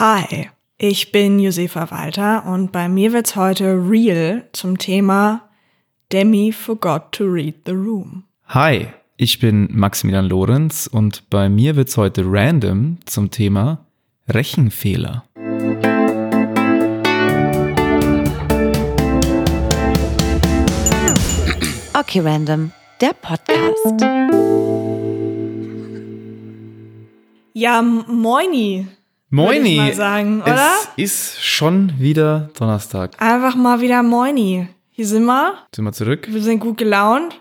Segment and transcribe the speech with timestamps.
[0.00, 5.48] Hi, ich bin Josefa Walter und bei mir wird's heute real zum Thema
[6.12, 8.22] Demi forgot to read the room.
[8.46, 13.86] Hi, ich bin Maximilian Lorenz und bei mir wird's heute random zum Thema
[14.28, 15.24] Rechenfehler.
[21.94, 22.70] Okay, Random,
[23.00, 24.04] der Podcast.
[27.52, 28.86] Ja, moini.
[29.30, 29.76] Moini!
[29.76, 30.70] Mal sagen, oder?
[30.96, 33.10] Es ist schon wieder Donnerstag.
[33.20, 34.68] Einfach mal wieder moini.
[34.90, 35.52] Hier sind wir.
[35.74, 36.26] Sind wir zurück?
[36.30, 37.38] Wir sind gut gelaunt.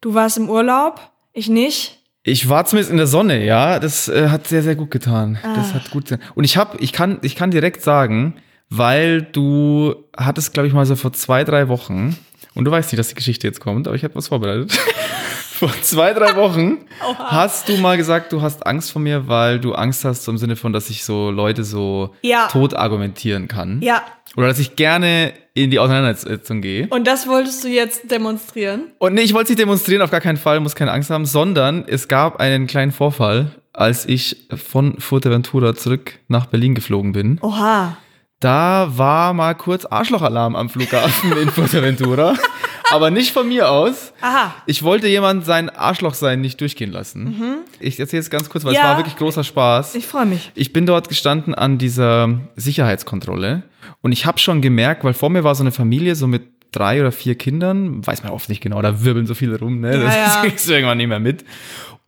[0.00, 1.00] Du warst im Urlaub,
[1.32, 2.00] ich nicht.
[2.24, 3.78] Ich war zumindest in der Sonne, ja.
[3.78, 5.38] Das äh, hat sehr, sehr gut getan.
[5.54, 6.26] Das hat gut getan.
[6.34, 8.34] Und ich hab, ich kann, ich kann direkt sagen,
[8.68, 12.16] weil du hattest, glaube ich, mal so vor zwei, drei Wochen,
[12.54, 14.76] und du weißt nicht, dass die Geschichte jetzt kommt, aber ich habe was vorbereitet.
[15.58, 16.78] vor zwei, drei Wochen
[17.18, 20.38] hast du mal gesagt, du hast Angst vor mir, weil du Angst hast, so im
[20.38, 22.48] Sinne von, dass ich so Leute so Ja.
[22.48, 23.80] tot argumentieren kann.
[23.82, 24.02] Ja,
[24.36, 26.86] Oder dass ich gerne in die Auseinandersetzung gehe.
[26.90, 28.92] und das wolltest du jetzt demonstrieren?
[28.98, 31.26] Und nee, ich wollte es nicht demonstrieren, auf gar keinen Fall, muss keine Angst haben,
[31.26, 37.38] sondern es gab einen kleinen Vorfall, als ich von Fuerteventura zurück nach Berlin geflogen bin.
[37.42, 37.96] Oha.
[38.40, 42.34] Da war mal kurz Arschlochalarm am Flughafen in Fuerteventura,
[42.92, 44.12] aber nicht von mir aus.
[44.20, 44.54] Aha.
[44.66, 47.64] Ich wollte jemand sein Arschlochsein nicht durchgehen lassen.
[47.80, 48.84] Ich erzähle es ganz kurz, weil es Mhm.
[48.84, 48.90] Ja.
[48.90, 49.94] war wirklich großer Spaß.
[49.94, 50.50] Ich freue mich.
[50.54, 53.62] Ich bin dort gestanden an dieser Sicherheitskontrolle
[54.02, 57.00] und ich habe schon gemerkt, weil vor mir war so eine Familie so mit drei
[57.00, 59.98] oder vier Kindern, weiß man oft nicht genau, da wirbeln so viele rum, ne?
[59.98, 60.40] Das ja.
[60.42, 61.44] kriegst du irgendwann nicht mehr mit.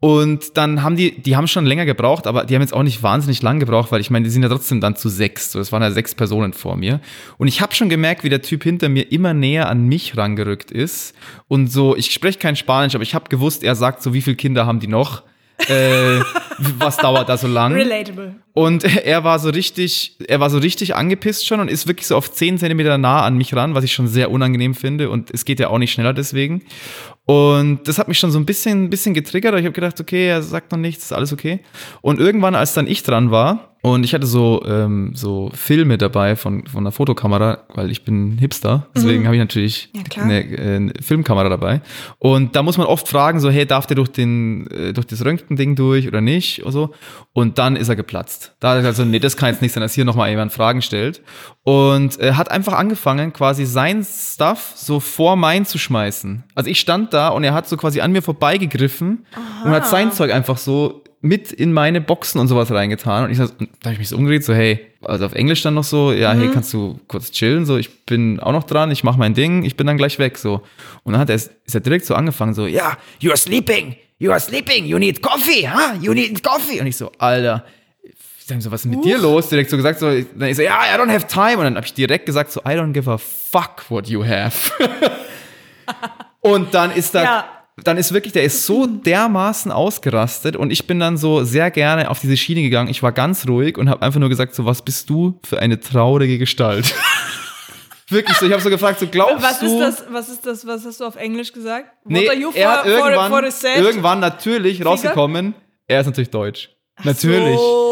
[0.00, 3.02] Und dann haben die, die haben schon länger gebraucht, aber die haben jetzt auch nicht
[3.02, 5.52] wahnsinnig lang gebraucht, weil ich meine, die sind ja trotzdem dann zu sechs.
[5.52, 7.00] So, es waren ja sechs Personen vor mir.
[7.36, 10.70] Und ich habe schon gemerkt, wie der Typ hinter mir immer näher an mich rangerückt
[10.70, 11.14] ist.
[11.48, 14.36] Und so, ich spreche kein Spanisch, aber ich habe gewusst, er sagt so, wie viele
[14.36, 15.22] Kinder haben die noch?
[15.68, 16.20] äh,
[16.78, 17.72] was dauert da so lang?
[17.72, 18.36] Relatable.
[18.52, 22.16] Und er war so richtig, er war so richtig angepisst schon und ist wirklich so
[22.16, 25.10] auf 10 Zentimeter nah an mich ran, was ich schon sehr unangenehm finde.
[25.10, 26.62] Und es geht ja auch nicht schneller deswegen.
[27.30, 29.54] Und das hat mich schon so ein bisschen, ein bisschen getriggert.
[29.54, 31.60] Ich habe gedacht, okay, er sagt noch nichts, ist alles okay.
[32.00, 36.36] Und irgendwann, als dann ich dran war, und ich hatte so, ähm, so Filme dabei
[36.36, 38.88] von, von einer Fotokamera, weil ich bin Hipster.
[38.94, 41.80] Deswegen habe ich natürlich Ja, eine, äh, eine Filmkamera dabei.
[42.18, 45.24] Und da muss man oft fragen, so, hey, darf der durch, den, äh, durch das
[45.24, 46.62] Röntgending durch oder nicht?
[46.62, 46.94] Oder so.
[47.32, 48.54] Und dann ist er geplatzt.
[48.60, 50.52] Da hat er gesagt, so, nee, das kann jetzt nicht sein, dass hier nochmal jemand
[50.52, 51.22] Fragen stellt.
[51.62, 56.44] Und äh, hat einfach angefangen, quasi sein Stuff so vor mein zu schmeißen.
[56.54, 59.26] Also ich stand da und er hat so quasi an mir vorbeigegriffen
[59.64, 63.24] und hat sein Zeug einfach so mit in meine Boxen und sowas reingetan.
[63.24, 65.62] Und ich sag, und da habe ich mich so umgedreht, so, hey, also auf Englisch
[65.62, 67.66] dann noch so, ja, hey, kannst du kurz chillen?
[67.66, 70.38] So, ich bin auch noch dran, ich mache mein Ding, ich bin dann gleich weg.
[70.38, 70.62] So.
[71.04, 74.30] Und dann hat er, ist er direkt so angefangen, so, ja, you are sleeping, you
[74.30, 75.94] are sleeping, you need coffee, huh?
[76.00, 76.80] You need coffee.
[76.80, 77.64] Und ich so, Alter,
[78.02, 79.50] ich sag so, was ist mit dir los?
[79.50, 81.58] Direkt so gesagt, so, dann ich so, ja, I don't have time.
[81.58, 84.72] Und dann habe ich direkt gesagt, so, I don't give a fuck what you have.
[86.40, 87.44] und dann ist da, Ja.
[87.84, 92.10] dann ist wirklich, der ist so dermaßen ausgerastet und ich bin dann so sehr gerne
[92.10, 92.88] auf diese Schiene gegangen.
[92.90, 95.78] Ich war ganz ruhig und habe einfach nur gesagt, so, was bist du für eine
[95.80, 96.94] traurige Gestalt?
[98.08, 99.66] wirklich so, ich habe so gefragt, so, glaubst Was du?
[99.66, 100.04] ist das?
[100.10, 100.66] Was ist das?
[100.66, 101.86] Was hast du auf Englisch gesagt?
[102.04, 103.76] Nee, What are you er hat for, for, irgendwann, for set?
[103.78, 105.54] irgendwann natürlich rausgekommen,
[105.86, 106.70] er ist natürlich deutsch.
[107.04, 107.56] natürlich.
[107.56, 107.86] So.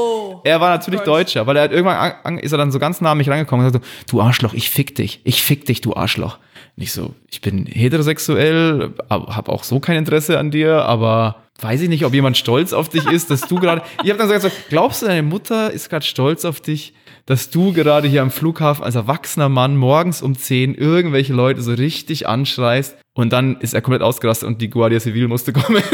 [0.45, 1.09] Er war natürlich Gott.
[1.09, 3.29] Deutscher, weil er hat irgendwann an, an, ist er dann so ganz nah an mich
[3.29, 6.39] rangekommen und sagte, du Arschloch, ich fick dich, ich fick dich, du Arschloch.
[6.77, 11.83] Und ich so, ich bin heterosexuell, habe auch so kein Interesse an dir, aber weiß
[11.83, 13.83] ich nicht, ob jemand stolz auf dich ist, dass du gerade.
[14.03, 16.95] Ich habe dann gesagt, so, glaubst du, deine Mutter ist gerade stolz auf dich,
[17.27, 21.73] dass du gerade hier am Flughafen als erwachsener Mann morgens um 10 irgendwelche Leute so
[21.73, 25.83] richtig anschreist und dann ist er komplett ausgerastet und die Guardia Civil musste kommen.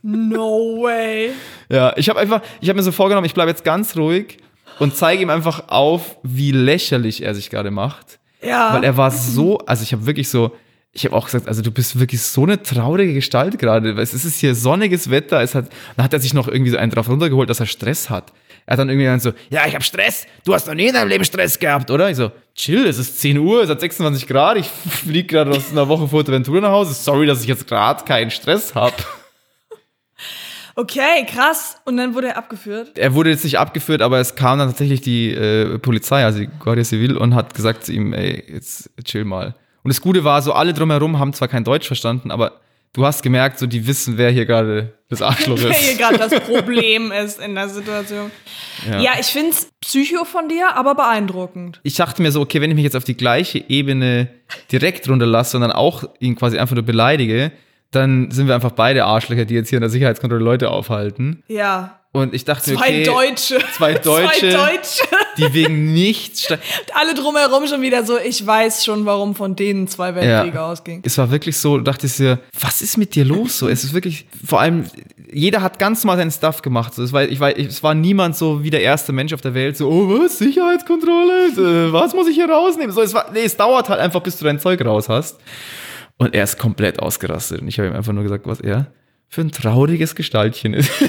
[0.00, 1.32] No way.
[1.68, 4.38] Ja, ich habe einfach, ich habe mir so vorgenommen, ich bleibe jetzt ganz ruhig
[4.78, 8.18] und zeige ihm einfach auf, wie lächerlich er sich gerade macht.
[8.42, 8.74] Ja.
[8.74, 10.52] Weil er war so, also ich habe wirklich so,
[10.92, 13.96] ich habe auch gesagt, also du bist wirklich so eine traurige Gestalt gerade.
[13.96, 16.76] weil Es ist hier sonniges Wetter, es hat, dann hat er sich noch irgendwie so
[16.76, 18.32] einen drauf runtergeholt, dass er Stress hat.
[18.66, 20.94] Er hat dann irgendwie dann so, ja, ich habe Stress, du hast noch nie in
[20.94, 22.10] deinem Leben Stress gehabt, oder?
[22.10, 25.70] Ich so, chill, es ist 10 Uhr, es hat 26 Grad, ich fliege gerade aus
[25.70, 26.94] einer Woche Fuerteventura nach Hause.
[26.94, 28.94] Sorry, dass ich jetzt gerade keinen Stress habe.
[30.78, 31.76] Okay, krass.
[31.86, 32.96] Und dann wurde er abgeführt.
[32.96, 36.48] er wurde jetzt nicht abgeführt, aber es kam dann tatsächlich die äh, Polizei, also die
[36.60, 39.56] Guardia Civil, und hat gesagt zu ihm, ey, jetzt chill mal.
[39.82, 42.60] Und das Gute war, so alle drumherum haben zwar kein Deutsch verstanden, aber
[42.92, 45.98] du hast gemerkt, so die wissen, wer hier gerade das Arschloch Wer hier ist.
[45.98, 48.30] gerade das Problem ist in der Situation.
[48.88, 51.80] Ja, ich find's psycho von dir, aber beeindruckend.
[51.82, 54.28] Ich dachte mir so, okay, wenn ich mich jetzt auf die gleiche Ebene
[54.70, 57.50] direkt runterlasse und dann auch ihn quasi einfach nur beleidige,
[57.90, 61.42] dann sind wir einfach beide Arschlöcher, die jetzt hier in der Sicherheitskontrolle Leute aufhalten.
[61.48, 61.94] Ja.
[62.10, 63.58] Und ich dachte, Zwei okay, Deutsche.
[63.76, 64.38] zwei Deutsche.
[64.38, 65.04] Zwei Deutsche.
[65.36, 66.48] die wegen nichts.
[66.94, 70.66] Alle drumherum schon wieder so, ich weiß schon, warum von denen zwei Weltkriege Ja.
[70.70, 71.02] ausgingen.
[71.04, 73.58] Es war wirklich so, du dachtest dir, was ist mit dir los?
[73.58, 74.84] So, es ist wirklich, vor allem,
[75.30, 76.94] jeder hat ganz normal seinen Stuff gemacht.
[76.94, 79.76] So, es, war, ich es war niemand so wie der erste Mensch auf der Welt,
[79.76, 81.88] so, oh, was, Sicherheitskontrolle?
[81.88, 82.90] Äh, was muss ich hier rausnehmen?
[82.92, 85.38] So, es, war, nee, es dauert halt einfach, bis du dein Zeug raus hast.
[86.18, 87.62] Und er ist komplett ausgerastet.
[87.62, 88.86] Und ich habe ihm einfach nur gesagt, was er
[89.28, 90.90] für ein trauriges Gestaltchen ist.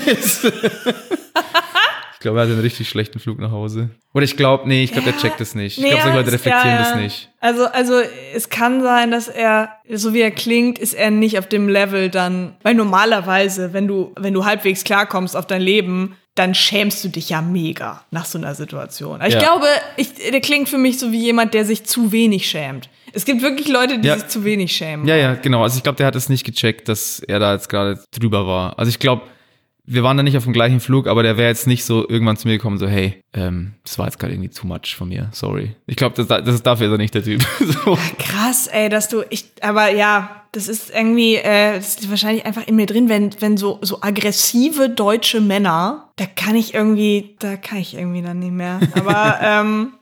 [2.14, 3.90] ich glaube, er hat einen richtig schlechten Flug nach Hause.
[4.14, 5.78] Oder ich glaube, nee, ich glaube, er checkt es nicht.
[5.78, 6.96] Ich glaube, solche Leute es- reflektieren ja, das ja.
[6.98, 7.30] nicht.
[7.40, 7.94] Also, also
[8.34, 12.10] es kann sein, dass er, so wie er klingt, ist er nicht auf dem Level
[12.10, 17.08] dann, weil normalerweise, wenn du, wenn du halbwegs klarkommst auf dein Leben, dann schämst du
[17.10, 19.22] dich ja mega nach so einer Situation.
[19.22, 19.50] Also Ich Ja.
[19.50, 19.68] glaube,
[19.98, 22.90] ich, der klingt für mich so wie jemand, der sich zu wenig schämt.
[23.14, 24.16] Es gibt wirklich Leute, die Ja.
[24.18, 25.08] sich zu wenig schämen.
[25.08, 25.64] Ja, ja, genau.
[25.64, 28.78] Also ich glaube, der hat es nicht gecheckt, dass er da jetzt gerade drüber war.
[28.78, 29.24] Also ich glaube,
[29.92, 32.38] wir waren da nicht auf dem gleichen Flug, aber der wäre jetzt nicht so irgendwann
[32.38, 35.30] zu mir gekommen, so, hey, ähm, das war jetzt gerade irgendwie too much von mir,
[35.32, 35.76] sorry.
[35.88, 37.42] Ich glaube, das, das ist dafür ist er nicht der Typ.
[37.60, 37.98] so.
[38.20, 42.68] Krass, ey, dass du, ich, aber ja, das ist irgendwie, äh, das ist wahrscheinlich einfach
[42.68, 47.58] in mir drin, wenn, wenn so, so aggressive deutsche Männer, da kann ich irgendwie, da
[47.58, 48.80] kann ich irgendwie dann nicht mehr.
[48.94, 49.94] Aber ähm,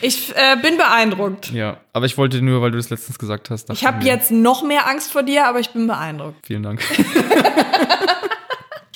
[0.00, 1.52] ich äh, bin beeindruckt.
[1.52, 3.70] Ja, aber ich wollte nur, weil du das letztens gesagt hast.
[3.70, 6.46] Ich habe jetzt noch mehr Angst vor dir, aber ich bin beeindruckt.
[6.46, 6.82] Vielen Dank.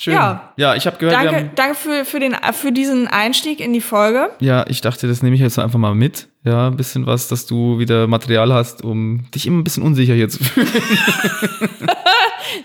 [0.03, 0.15] Schön.
[0.15, 0.51] Ja.
[0.57, 3.71] ja ich habe gehört, wir Danke, haben, danke für, für, den, für diesen Einstieg in
[3.71, 4.31] die Folge.
[4.41, 6.27] ja, ich dachte, das nehme ich jetzt einfach mal mit.
[6.43, 10.13] Ja, ein bisschen was, dass du wieder Material hast, um dich immer ein bisschen unsicher
[10.13, 10.67] hier zu fühlen.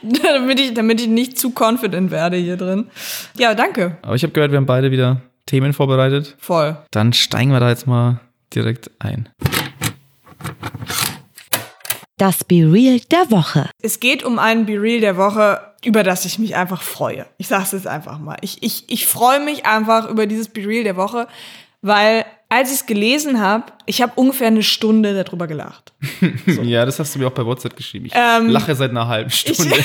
[0.25, 2.89] damit, ich, damit ich nicht zu confident werde hier drin.
[3.37, 3.99] Ja, danke.
[4.03, 6.35] Aber ich habe gehört, wir haben beide wieder Themen vorbereitet.
[6.39, 6.77] Voll.
[6.91, 8.19] Dann steigen wir da jetzt mal
[8.55, 9.29] direkt ein.
[12.17, 13.71] Das Be Real der Woche.
[13.81, 17.27] Es geht um einen Be Real der Woche, über das ich mich einfach freue.
[17.37, 18.37] Ich sag's jetzt einfach mal.
[18.41, 21.29] Ich, ich, ich freue mich einfach über dieses Be Real der Woche,
[21.81, 25.93] weil als ich es gelesen habe, ich habe ungefähr eine Stunde darüber gelacht.
[26.63, 28.07] Ja, das hast du mir auch bei WhatsApp geschrieben.
[28.07, 29.77] Ich Ähm, lache seit einer halben Stunde.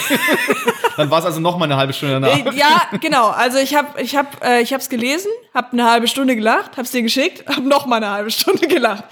[0.98, 2.38] Dann war es also noch mal eine halbe Stunde danach.
[2.54, 3.30] Äh, ja, genau.
[3.30, 6.92] Also ich habe ich hab, äh, ich hab's gelesen, habe eine halbe Stunde gelacht, hab's
[6.92, 9.04] dir geschickt, habe noch mal eine halbe Stunde gelacht.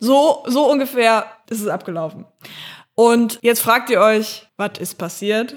[0.00, 2.24] So, so ungefähr ist es abgelaufen.
[2.94, 5.56] Und jetzt fragt ihr euch, was ist passiert?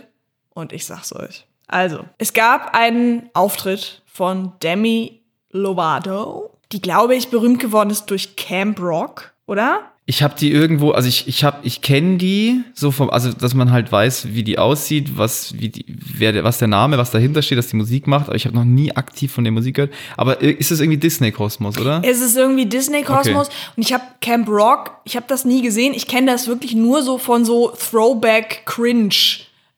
[0.53, 1.45] Und ich sag's euch.
[1.67, 8.35] Also, es gab einen Auftritt von Demi Lovato, die, glaube ich, berühmt geworden ist durch
[8.35, 9.81] Camp Rock, oder?
[10.07, 13.53] Ich habe die irgendwo, also ich ich habe ich kenne die so vom also dass
[13.53, 17.11] man halt weiß, wie die aussieht, was wie die wer der, was der Name, was
[17.11, 19.75] dahinter steht, dass die Musik macht, aber ich habe noch nie aktiv von der Musik
[19.75, 22.01] gehört, aber äh, ist es irgendwie Disney Kosmos, oder?
[22.03, 23.57] Es ist irgendwie Disney Kosmos Okay.
[23.77, 25.93] und ich habe Camp Rock, ich habe das nie gesehen.
[25.93, 29.15] Ich kenne das wirklich nur so von so Throwback Cringe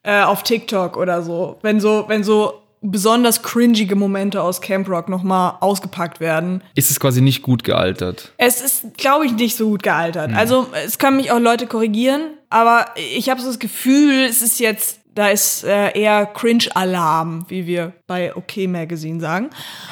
[0.04, 5.10] äh, auf TikTok oder so, wenn so wenn so besonders cringige Momente aus Camp Rock
[5.10, 6.62] noch mal ausgepackt werden.
[6.76, 8.34] Ist es quasi nicht gut gealtert?
[8.38, 10.30] Es ist, glaube ich, nicht so gut gealtert.
[10.32, 10.38] Hm.
[10.38, 14.60] Also es können mich auch Leute korrigieren, aber ich habe so das Gefühl, es ist
[14.60, 19.52] jetzt da ist äh, eher Cringe-Alarm, wie wir bei OK Magazine sagen.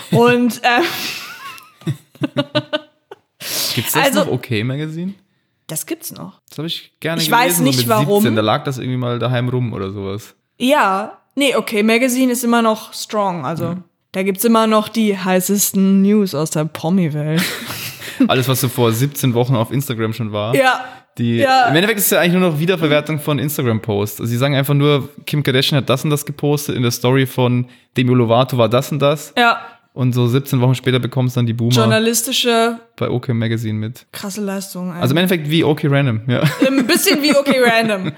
[0.09, 0.81] Und äh,
[3.75, 5.13] Gibt's das Also- noch okay Magazine?
[5.67, 6.41] das gibt's noch.
[6.49, 8.23] Das habe ich gerne Ich gelesen, weiß nicht, so mit warum.
[8.23, 10.35] 17, da lag das irgendwie mal daheim rum oder sowas.
[10.57, 13.45] Ja, nee, okay, Magazine ist immer noch strong.
[13.45, 13.75] Also,
[14.11, 17.41] da gibt's immer noch die heißesten News aus der Promi-Welt.
[18.27, 20.55] Alles was so vor 17 Wochen auf Instagram schon war.
[20.55, 20.85] ja.
[21.17, 21.67] Die, Ja.
[21.67, 24.21] Im Endeffekt ist es ja eigentlich nur noch Wiederverwertung von Instagram-Posts.
[24.21, 27.25] Also sie sagen einfach nur, Kim Kardashian hat das und das gepostet, in der Story
[27.25, 27.67] von
[27.97, 29.33] Demi Lovato war das und das.
[29.37, 29.59] Ja,
[29.93, 34.05] Und so 17 Wochen später bekommst dann die Boomer journalistische bei OK Magazine mit.
[34.13, 34.93] krasse Leistung.
[34.93, 35.01] ey.
[35.01, 36.43] Also im Endeffekt wie OK Random, ja.
[36.65, 38.13] Ein bisschen wie okay random.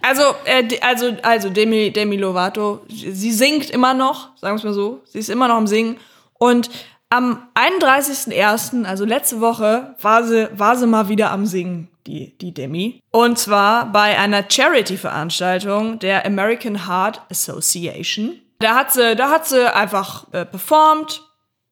[0.00, 4.72] Also, äh, also, also Demi, Demi Lovato, sie singt immer noch, sagen wir es mal
[4.72, 5.02] so.
[5.04, 5.98] Sie ist immer noch am Singen.
[6.38, 6.70] Und
[7.10, 12.52] am 31.01., also letzte Woche, war sie, war sie mal wieder am Singen, die, die
[12.52, 13.00] Demi.
[13.10, 18.40] Und zwar bei einer Charity-Veranstaltung der American Heart Association.
[18.58, 21.22] Da hat sie, da hat sie einfach äh, performt,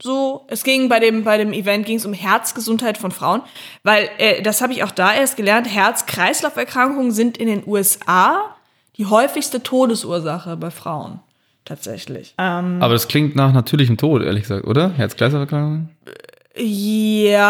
[0.02, 3.40] so, es ging bei dem, bei dem Event ging es um Herzgesundheit von Frauen,
[3.83, 5.66] weil äh, das habe ich auch da erst gelernt.
[5.75, 8.55] Herz-Kreislauf-Erkrankungen sind in den USA
[8.99, 11.21] die häufigste Todesursache bei Frauen.
[11.64, 12.35] Tatsächlich.
[12.38, 14.90] Ähm, Aber das klingt nach natürlichem Tod, ehrlich gesagt, oder?
[14.90, 15.88] Herz-Kreislauf-Erkrankung?
[16.59, 17.43] ja,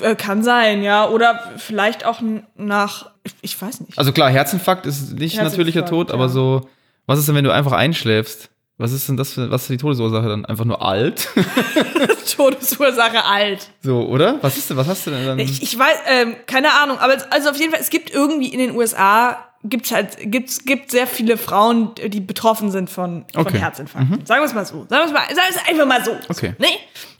[0.00, 1.08] äh, kann sein, ja.
[1.08, 2.20] Oder vielleicht auch
[2.56, 3.10] nach,
[3.42, 3.98] ich, weiß nicht.
[3.98, 6.28] Also klar, Herzinfarkt ist nicht Herzinfarkt, natürlicher Tod, aber ja.
[6.28, 6.68] so,
[7.10, 8.48] was ist denn, wenn du einfach einschläfst?
[8.78, 10.46] Was ist denn das für, was ist die Todesursache dann?
[10.46, 11.28] Einfach nur alt?
[12.36, 13.68] Todesursache alt.
[13.82, 14.38] so, oder?
[14.42, 15.38] Was ist denn, was hast du denn dann?
[15.38, 18.48] Ich, ich weiß, ähm, keine Ahnung, aber es- also auf jeden Fall, es gibt irgendwie
[18.48, 23.46] in den USA gibt's halt, gibt's, gibt sehr viele Frauen, die betroffen sind von, von
[23.46, 23.58] Okay.
[23.58, 24.24] Herzinfarkten.
[24.24, 24.86] Sagen wir es mal so.
[24.88, 26.16] Sagen wir es mal, sagen einfach mal so.
[26.30, 26.54] Okay.
[26.58, 26.66] Nee?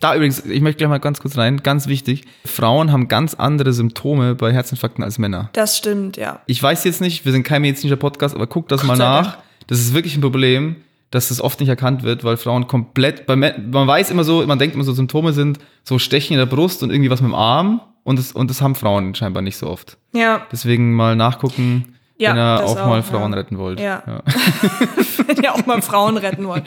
[0.01, 2.25] Da übrigens, ich möchte gleich mal ganz kurz rein, ganz wichtig.
[2.47, 5.51] Frauen haben ganz andere Symptome bei Herzinfarkten als Männer.
[5.53, 6.41] Das stimmt, ja.
[6.47, 9.33] Ich weiß jetzt nicht, wir sind kein medizinischer Podcast, aber guck das mal sei nach.
[9.35, 9.45] Dank.
[9.71, 10.77] Das ist wirklich ein Problem,
[11.11, 13.55] dass das oft nicht erkannt wird, weil Frauen komplett, bei man
[13.87, 16.91] weiß immer so, man denkt immer so, Symptome sind so Stechen in der Brust und
[16.91, 19.97] irgendwie was mit dem Arm und das, und das haben Frauen scheinbar nicht so oft.
[20.13, 23.39] Ja, Deswegen mal nachgucken, Ja, wenn ihr auch, auch, mal Frauen ja.
[23.39, 23.81] retten wollt.
[23.81, 24.03] Ja.
[25.27, 26.65] wenn ihr auch mal Frauen retten wollt.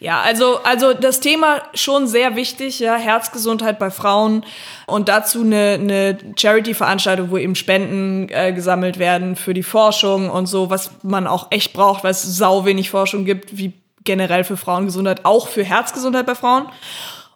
[0.00, 4.42] Ja, also, also das Thema schon sehr wichtig, ja, Herzgesundheit bei Frauen
[4.86, 10.46] und dazu eine, eine Charity-Veranstaltung, wo eben Spenden äh, gesammelt werden für die Forschung und
[10.46, 14.56] so, was man auch echt braucht, weil es sau wenig Forschung gibt, wie generell für
[14.56, 16.68] Frauengesundheit, auch für Herzgesundheit bei Frauen.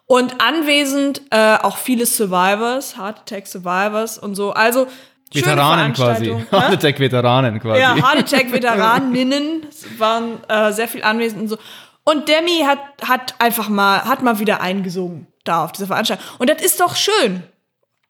[0.07, 4.51] Und anwesend äh, auch viele Survivors, Heart Attack Survivors und so.
[4.51, 4.87] Also
[5.33, 6.25] Veteranen quasi.
[6.25, 6.73] Veranstaltung, Heart hä?
[6.73, 7.81] Attack Veteranen quasi.
[7.81, 11.57] Ja, Heart Attack Veteraninnen waren äh, sehr viel anwesend und so.
[12.03, 16.25] Und Demi hat, hat einfach mal, hat mal wieder eingesungen da auf dieser Veranstaltung.
[16.39, 17.43] Und das ist doch schön.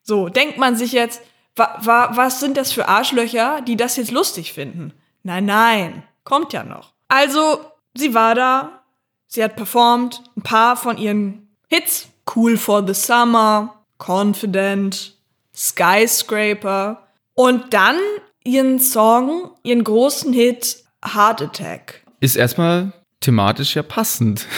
[0.04, 1.22] So, denkt man sich jetzt,
[1.56, 4.94] wa, wa, was sind das für Arschlöcher, die das jetzt lustig finden?
[5.24, 6.94] Nein, nein, kommt ja noch.
[7.08, 7.60] Also,
[7.94, 8.84] sie war da,
[9.28, 15.14] sie hat performt, ein paar von ihren Hits, Cool for the Summer, Confident,
[15.56, 17.01] Skyscraper
[17.34, 17.98] und dann
[18.44, 22.04] ihren Song, ihren großen Hit Heart Attack.
[22.20, 24.46] Ist erstmal thematisch ja passend.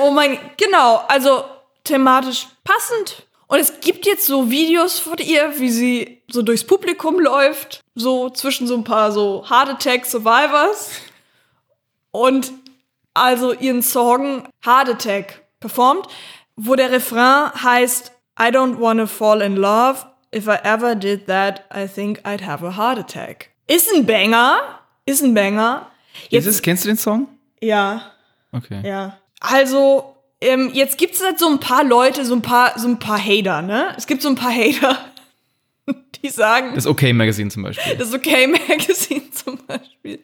[0.00, 1.44] Oh mein, genau, also
[1.84, 3.26] thematisch passend.
[3.46, 8.28] Und es gibt jetzt so Videos von ihr, wie sie so durchs Publikum läuft, so
[8.30, 10.90] zwischen so ein paar so Heart Attack Survivors
[12.10, 12.52] und
[13.14, 16.06] also ihren Song Heart Attack performt,
[16.56, 20.04] wo der Refrain heißt I don't wanna fall in love.
[20.34, 23.50] If I ever did that, I think I'd have a heart attack.
[23.66, 24.58] Ist ein Banger,
[25.06, 25.90] ist ein Banger.
[26.30, 27.28] Ist es, kennst du den Song?
[27.60, 28.10] ja,
[28.52, 28.82] Okay.
[28.86, 29.18] ja.
[29.40, 32.98] Also, ähm, jetzt gibt es halt so ein paar Leute, so ein paar, so ein
[32.98, 33.92] paar Hater, ne?
[33.96, 34.98] Es gibt so ein paar Hater,
[36.22, 37.96] die sagen, Das OK Magazine zum Beispiel.
[37.96, 40.20] das Okay Magazine zum Beispiel,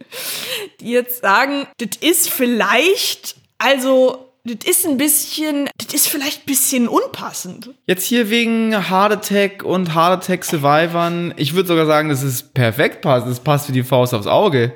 [0.81, 6.47] die jetzt sagen, das ist vielleicht, also, das ist ein bisschen, das ist vielleicht ein
[6.47, 7.70] bisschen unpassend.
[7.87, 11.35] Jetzt hier wegen Heart Attack und Heart Attack Survivern.
[11.37, 13.26] Ich würde sogar sagen, das ist perfekt passt.
[13.26, 14.73] Das passt wie die Faust aufs Auge.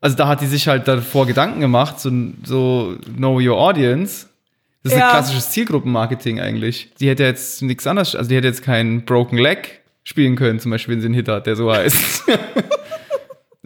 [0.00, 2.10] Also da hat die sich halt davor Gedanken gemacht, so,
[2.44, 4.26] so Know Your Audience.
[4.82, 5.06] Das ist Ja.
[5.08, 6.90] ein klassisches Zielgruppenmarketing eigentlich.
[6.98, 10.72] Die hätte jetzt nichts anderes, also die hätte jetzt keinen Broken Leg spielen können, zum
[10.72, 12.24] Beispiel, wenn sie einen Hit hat, der so heißt.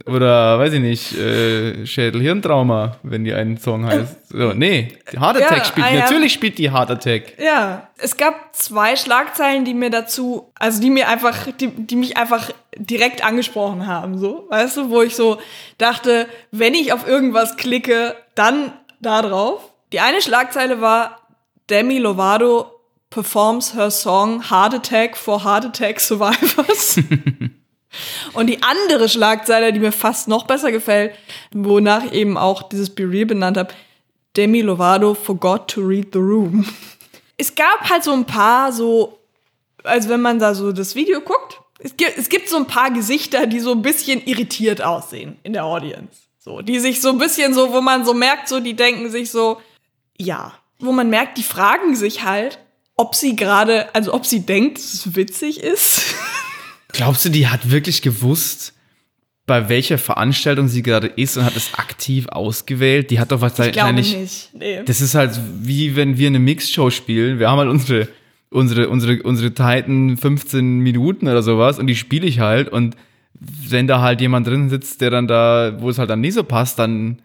[0.07, 4.29] Oder, weiß ich nicht, äh, Schädel-Hirntrauma, wenn die einen Song heißt.
[4.29, 7.39] So, nee, Heart Attack Ja, spielt, I natürlich spielt die Heart Attack.
[7.41, 12.17] Ja, es gab zwei Schlagzeilen, die mir dazu, also die mir einfach, die, die mich
[12.17, 15.39] einfach direkt angesprochen haben, so, weißt du, wo ich so
[15.79, 19.73] dachte, wenn ich auf irgendwas klicke, dann da drauf.
[19.93, 21.21] Die eine Schlagzeile war,
[21.69, 22.71] Demi Lovato
[23.11, 27.01] performs her song Heart Attack for Heart Attack Survivors.
[28.33, 31.15] Und die andere Schlagzeile, die mir fast noch besser gefällt,
[31.53, 33.75] wonach ich eben auch dieses Be benannt habe,
[34.37, 36.67] Demi Lovato forgot to read the room.
[37.37, 39.19] Es gab halt so ein paar so,
[39.85, 42.91] also wenn man da so das Video guckt, es gibt, es gibt so ein paar
[42.91, 46.27] Gesichter, die so ein bisschen irritiert aussehen in der Audience.
[46.39, 49.31] So, die sich so ein bisschen so, wo man so merkt, so, die denken sich
[49.31, 49.61] so,
[50.17, 50.55] ja.
[50.79, 52.59] Wo man merkt, die fragen sich halt,
[52.97, 56.03] ob sie gerade, also ob sie denkt, dass es witzig ist.
[56.97, 58.73] Glaubst du, die hat wirklich gewusst,
[59.47, 63.11] bei welcher Veranstaltung sie gerade ist und hat es aktiv ausgewählt?
[63.11, 64.17] Die hat doch Ich glaube wahrscheinlich.
[64.17, 64.51] nicht.
[64.55, 64.83] Nee.
[64.85, 67.39] Das ist halt wie wenn wir eine Mixshow spielen.
[67.39, 68.09] Wir haben halt unsere,
[68.51, 72.69] unsere, unsere, unsere Titan 15 Minuten oder sowas und die spiele ich halt.
[72.71, 72.97] Und
[73.39, 76.43] wenn da halt jemand drin sitzt, der dann da, wo es halt dann nie so
[76.43, 77.19] passt, dann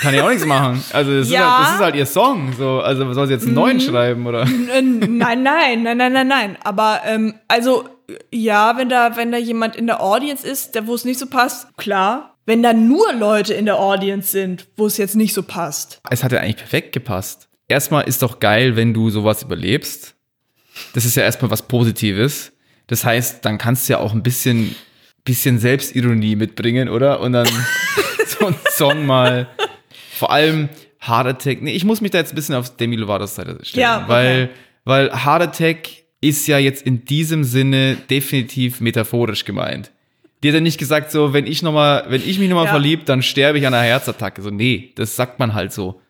[0.00, 0.82] kann ich auch nichts machen.
[0.92, 1.38] Also das, Ja.
[1.40, 2.52] Ist, halt, das ist halt ihr Song.
[2.56, 4.44] So, also soll sie jetzt einen neuen schreiben oder?
[4.46, 6.58] Nein, nein, nein, nein, nein, nein.
[6.62, 7.88] Aber ähm, also
[8.32, 11.26] ja, wenn da, wenn da jemand in der Audience ist, der wo es nicht so
[11.26, 12.34] passt, klar.
[12.46, 16.00] Wenn da nur Leute in der Audience sind, wo es jetzt nicht so passt.
[16.08, 17.48] Es hat ja eigentlich perfekt gepasst.
[17.68, 20.14] Erstmal ist doch geil, wenn du sowas überlebst.
[20.94, 22.52] Das ist ja erstmal was Positives.
[22.86, 24.74] Das heißt, dann kannst du ja auch ein bisschen,
[25.24, 27.20] bisschen Selbstironie mitbringen, oder?
[27.20, 27.46] Und dann
[28.26, 29.48] so einen Song mal.
[30.18, 30.68] Vor allem
[31.00, 31.62] Heart Attack.
[31.62, 33.82] Nee, ich muss mich da jetzt ein bisschen auf Demi Lovatos Seite stellen.
[33.82, 34.08] Ja, okay.
[34.08, 34.50] weil,
[34.84, 35.88] weil Heart Attack
[36.20, 39.92] ist ja jetzt in diesem Sinne definitiv metaphorisch gemeint.
[40.42, 42.70] Die hat ja nicht gesagt, so, wenn ich noch mal, wenn ich mich nochmal Ja.
[42.72, 44.42] verlieb, dann sterbe ich an einer Herzattacke.
[44.42, 46.00] So, nee, das sagt man halt so.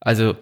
[0.00, 0.36] Also,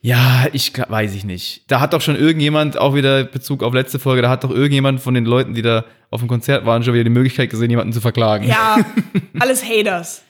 [0.00, 1.64] Ja, ich weiß ich nicht.
[1.66, 5.00] Da hat doch schon irgendjemand, auch wieder Bezug auf letzte Folge, da hat doch irgendjemand
[5.00, 7.92] von den Leuten, die da auf dem Konzert waren, schon wieder die Möglichkeit gesehen, jemanden
[7.92, 8.46] zu verklagen.
[8.46, 8.76] Ja,
[9.40, 10.22] alles Haters.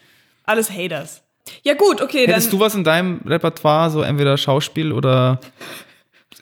[0.44, 1.22] Alles Haters.
[1.62, 2.26] Ja, gut, okay.
[2.26, 5.40] Hättest du was in deinem Repertoire, so entweder Schauspiel oder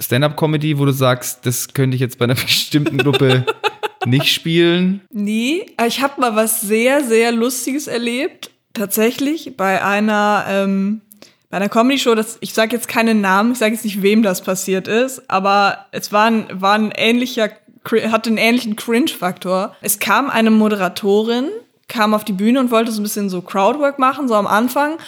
[0.01, 3.47] Stand-up-Comedy, wo du sagst, das könnte ich jetzt bei einer bestimmten Gruppe
[4.05, 5.01] nicht spielen?
[5.11, 8.51] Nee, aber ich habe mal was sehr, sehr Lustiges erlebt.
[8.75, 11.01] Tatsächlich bei einer, ähm,
[11.49, 14.43] bei einer Comedy-Show, das, ich sage jetzt keinen Namen, ich sage jetzt nicht, wem das
[14.43, 17.51] passiert ist, aber es war ein, war ein ähnlicher,
[18.11, 19.75] hatte einen ähnlichen Cringe-Faktor.
[19.81, 21.49] Es kam eine Moderatorin,
[21.89, 24.99] kam auf die Bühne und wollte so ein bisschen so Crowdwork machen, so am Anfang.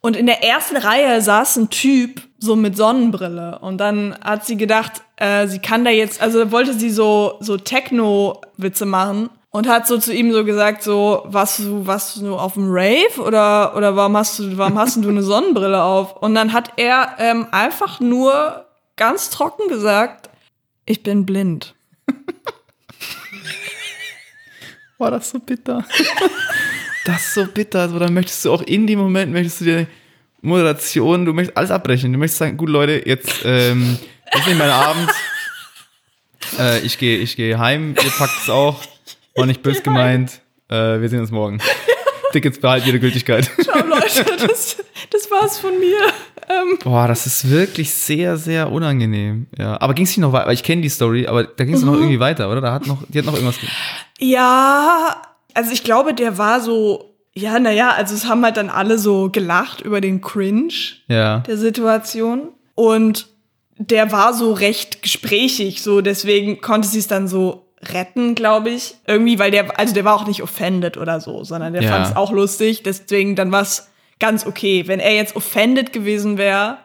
[0.00, 3.58] Und in der ersten Reihe saß ein Typ so mit Sonnenbrille.
[3.58, 7.58] Und dann hat sie gedacht, äh, sie kann da jetzt, also wollte sie so, so
[7.58, 12.54] Techno-Witze machen und hat so zu ihm so gesagt, so, was du, was du auf
[12.54, 16.16] dem Rave oder, oder warum hast du, warum hast du eine Sonnenbrille auf?
[16.16, 20.30] Und dann hat er ähm, einfach nur ganz trocken gesagt,
[20.86, 21.74] ich bin blind.
[25.00, 25.82] War das so bitter?
[27.06, 27.80] das ist so bitter.
[27.80, 29.86] Also, dann möchtest du auch in dem Moment, möchtest du dir
[30.42, 32.12] Moderation, du möchtest alles abbrechen.
[32.12, 33.98] Du möchtest sagen, gut Leute, jetzt ähm,
[34.32, 35.10] ist nicht mein Abend.
[36.58, 38.82] Äh, ich gehe ich geh heim, ihr packt es auch.
[39.36, 40.40] War nicht böse gemeint.
[40.68, 41.60] Äh, wir sehen uns morgen.
[42.32, 43.48] Tickets behalten ihre Gültigkeit.
[43.62, 44.78] Ciao Leute, das,
[45.10, 45.98] das war's von mir.
[46.50, 49.46] Ähm, Boah, das ist wirklich sehr, sehr unangenehm.
[49.56, 50.50] Ja, aber ging es nicht noch weiter?
[50.52, 52.60] Ich kenne die Story, aber da ging es noch irgendwie weiter, oder?
[52.60, 53.58] Da hat noch, die hat noch irgendwas.
[53.60, 53.68] ge-
[54.18, 55.16] Ja,
[55.54, 59.30] also ich glaube, der war so, ja, naja, also es haben halt dann alle so
[59.30, 60.72] gelacht über den Cringe
[61.08, 61.38] Ja.
[61.40, 62.48] der Situation.
[62.74, 63.28] Und
[63.78, 68.94] der war so recht gesprächig, so deswegen konnte sie es dann so retten, glaube ich.
[69.06, 71.90] Irgendwie, weil der, also der war auch nicht offended oder so, sondern der Ja.
[71.92, 72.82] fand es auch lustig.
[72.82, 73.89] Deswegen dann war es
[74.20, 74.84] ganz okay.
[74.86, 76.78] Wenn er jetzt offended gewesen wäre,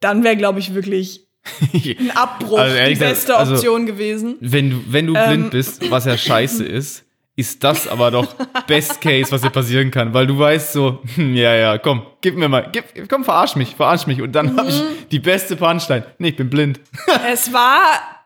[0.00, 1.26] dann wäre, glaube ich, wirklich
[1.72, 4.36] ein Abbruch Also die beste also- Option gewesen.
[4.40, 5.26] Wenn du, wenn du Ähm.
[5.28, 7.04] blind bist, was ja scheiße ist,
[7.36, 8.34] ist das aber doch
[8.66, 12.36] Best Case, was dir passieren kann, weil du weißt so, hm, ja, ja, komm, gib
[12.36, 14.86] mir mal, gib, komm, verarsch mich, verarsch mich und dann habe ich Mhm.
[15.10, 16.04] die beste Punchline.
[16.18, 16.80] Nee, ich bin blind.
[17.32, 17.80] Es war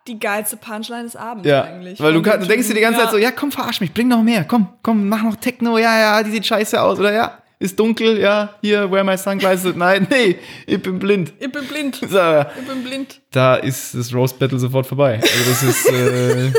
[0.08, 2.00] die geilste Punchline des Abends Ja, eigentlich.
[2.00, 3.04] weil du, kann, du denkst dir die ganze ja.
[3.04, 5.96] Zeit so, ja, komm, verarsch mich, bring noch mehr, komm, komm, mach noch Techno, ja,
[6.00, 10.06] ja, die sieht scheiße aus oder ja, ist dunkel, ja, hier, wear my sunglasses, nein,
[10.10, 11.32] nee, ich bin blind.
[11.40, 11.96] Ich bin blind.
[11.96, 13.20] So, Ich bin blind.
[13.30, 15.20] da ist das Roast Battle sofort vorbei.
[15.20, 16.52] Also das ist äh,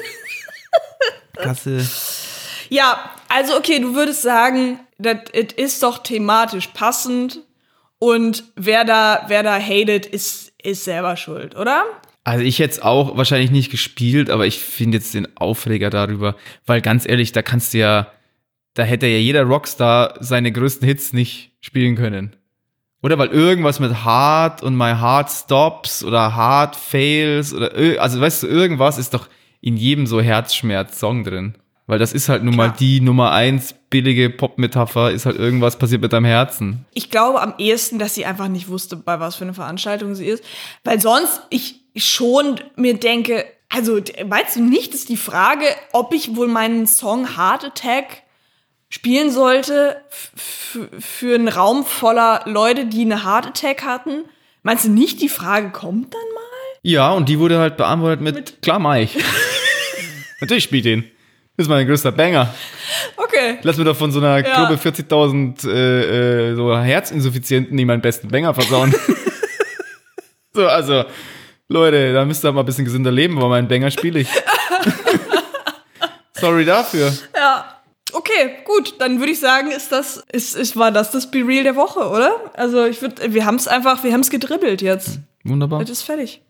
[1.35, 1.85] Kasse.
[2.69, 5.17] Ja, also okay, du würdest sagen, das
[5.55, 7.41] ist doch thematisch passend
[7.99, 11.83] und wer da, wer da hatet, ist, ist selber schuld, oder?
[12.23, 16.35] Also ich hätte es auch wahrscheinlich nicht gespielt, aber ich finde jetzt den Aufreger darüber,
[16.65, 18.11] weil ganz ehrlich, da kannst du ja,
[18.75, 22.35] da hätte ja jeder Rockstar seine größten Hits nicht spielen können.
[23.01, 28.43] Oder weil irgendwas mit Hard und My Heart Stops oder Hard Fails oder also weißt
[28.43, 29.27] du, irgendwas ist doch
[29.61, 31.55] in jedem so Herzschmerz-Song drin.
[31.87, 32.77] Weil das ist halt nun mal Klar.
[32.79, 36.85] die Nummer eins billige Pop-Metapher, ist halt irgendwas passiert mit deinem Herzen.
[36.95, 40.25] Ich glaube am ehesten, dass sie einfach nicht wusste, bei was für eine Veranstaltung sie
[40.25, 40.43] ist.
[40.83, 46.35] Weil sonst ich schon mir denke, also meinst du nicht, ist die Frage, ob ich
[46.35, 48.23] wohl meinen Song Heart Attack
[48.89, 54.25] spielen sollte für einen Raum voller Leute, die eine Heart Attack hatten?
[54.63, 56.41] Meinst du nicht, die Frage kommt dann mal?
[56.81, 59.15] Ja, und die wurde halt beantwortet mit, klar mach ich.
[60.41, 61.03] Natürlich spiel den.
[61.57, 62.53] Das ist mein größter Banger.
[63.15, 63.59] Okay.
[63.63, 64.65] Lass mir doch von so einer Ja.
[64.67, 68.93] Gruppe 40.000 äh, äh, so Herzinsuffizienten nicht meinen besten Banger versauen.
[70.53, 71.05] so, also,
[71.69, 74.27] Leute, da müsst ihr mal ein bisschen gesünder leben, aber meinen Banger spiele ich.
[76.33, 77.13] Sorry dafür.
[77.35, 77.74] Ja.
[78.27, 81.63] Okay, gut, dann würde ich sagen, ist das, ist, ist, war das das Be Real
[81.63, 82.51] der Woche, oder?
[82.55, 85.19] Also ich würde, wir haben es einfach, wir haben es gedribbelt jetzt.
[85.43, 85.81] Wunderbar.
[85.81, 86.41] Es ist fertig.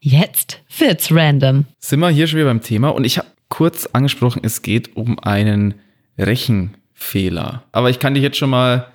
[0.00, 1.66] Jetzt wird's random.
[1.78, 5.18] Sind wir hier schon wieder beim Thema und ich habe kurz angesprochen, es geht um
[5.18, 5.74] einen
[6.16, 7.64] Rechenfehler.
[7.72, 8.90] Aber ich kann dich jetzt schon mal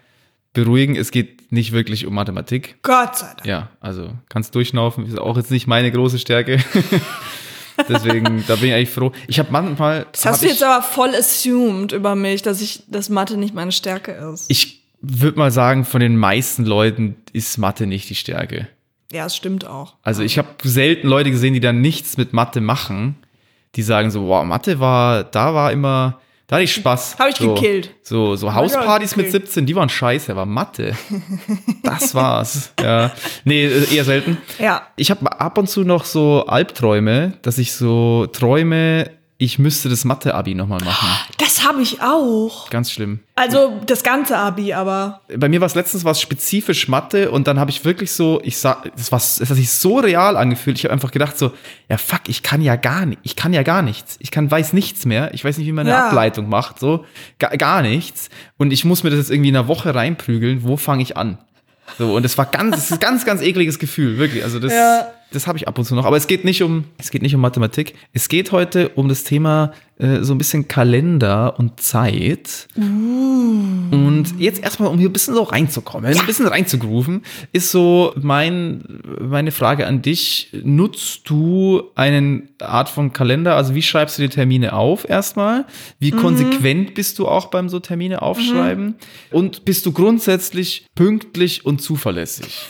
[0.53, 2.77] beruhigen, es geht nicht wirklich um Mathematik.
[2.81, 3.45] Gott sei Dank.
[3.45, 6.57] Ja, also kannst durchschnaufen, ist auch jetzt nicht meine große Stärke.
[7.89, 9.11] Deswegen, da bin ich eigentlich froh.
[9.27, 10.05] Ich habe manchmal.
[10.11, 13.53] Das hast du ich, jetzt aber voll assumed über mich, dass ich, dass Mathe nicht
[13.53, 14.45] meine Stärke ist.
[14.49, 18.67] ich würde mal sagen, von den meisten Leuten ist Mathe nicht die Stärke.
[19.11, 19.95] ja, es stimmt auch.
[20.03, 23.15] Also ich habe selten Leute gesehen, die dann nichts mit Mathe machen,
[23.75, 26.19] die sagen so, wow, Mathe war, da war immer,
[26.51, 27.15] da hatte ich Spaß.
[27.17, 27.91] Hab ich so, gekillt.
[28.01, 29.45] So, so Hauspartys mit gekillt.
[29.45, 30.97] 17, die waren scheiße, aber Mathe,
[31.83, 32.73] das war's.
[32.77, 33.13] Ja.
[33.45, 34.37] Nee, äh, eher selten.
[34.59, 34.85] Ja.
[34.97, 40.05] Ich habe ab und zu noch so Albträume, dass ich so träume, ich müsste das
[40.05, 41.09] Mathe-Abi nochmal machen.
[41.39, 42.69] Das habe ich auch.
[42.69, 43.21] Ganz schlimm.
[43.33, 45.21] Also das ganze Abi, aber.
[45.35, 48.59] Bei mir war es letztens was spezifisch Mathe und dann habe ich wirklich so, ich
[48.59, 50.77] sag, das war, das hat sich so real angefühlt.
[50.77, 51.53] Ich habe einfach gedacht so,
[51.89, 54.15] ja fuck, ich kann ja gar nicht, ich kann ja gar nichts.
[54.19, 55.33] Ich kann weiß nichts mehr.
[55.33, 56.09] Ich weiß nicht, wie man eine Ja.
[56.09, 57.03] Ableitung macht, so
[57.39, 58.29] gar, gar nichts.
[58.59, 60.61] Und ich muss mir das jetzt irgendwie in einer Woche reinprügeln.
[60.61, 61.39] Wo fange ich an?
[61.97, 64.43] So und es war ganz, es ist ein ganz, ganz ekliges Gefühl, wirklich.
[64.43, 65.07] Also das, Ja.
[65.31, 66.05] Das habe ich ab und zu noch.
[66.05, 67.95] Aber es geht nicht um, es geht nicht um Mathematik.
[68.11, 72.67] Es geht heute um das Thema äh, so ein bisschen Kalender und Zeit.
[73.91, 77.21] Und jetzt erstmal, um hier ein bisschen so reinzukommen, ein bisschen reinzugrooven,
[77.53, 78.83] ist so mein,
[79.21, 80.49] meine Frage an dich.
[80.63, 83.55] Nutzt du eine Art von Kalender?
[83.55, 85.65] Also wie schreibst du die Termine auf erstmal?
[85.99, 88.95] Wie konsequent bist du auch beim so Termine aufschreiben?
[89.31, 92.67] Und bist du grundsätzlich pünktlich und zuverlässig?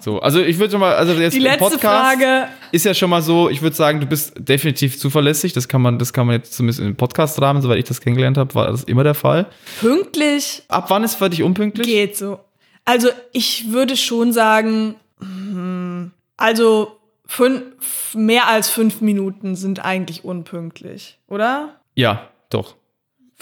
[0.00, 2.48] So, also ich würde schon mal, also jetzt Die Podcast Frage.
[2.72, 5.52] ist ja schon mal so, ich würde sagen, du bist definitiv zuverlässig.
[5.52, 8.54] Das kann man, das kann man jetzt zumindest im Podcast-Rahmen, soweit ich das kennengelernt habe,
[8.54, 9.46] war das immer der Fall.
[9.80, 11.86] Pünktlich Ab wann ist für dich unpünktlich?
[11.86, 12.40] geht so.
[12.84, 21.18] Also ich würde schon sagen, hm, also fünf, mehr als fünf Minuten sind eigentlich unpünktlich,
[21.28, 21.76] oder?
[21.94, 22.74] Ja, doch.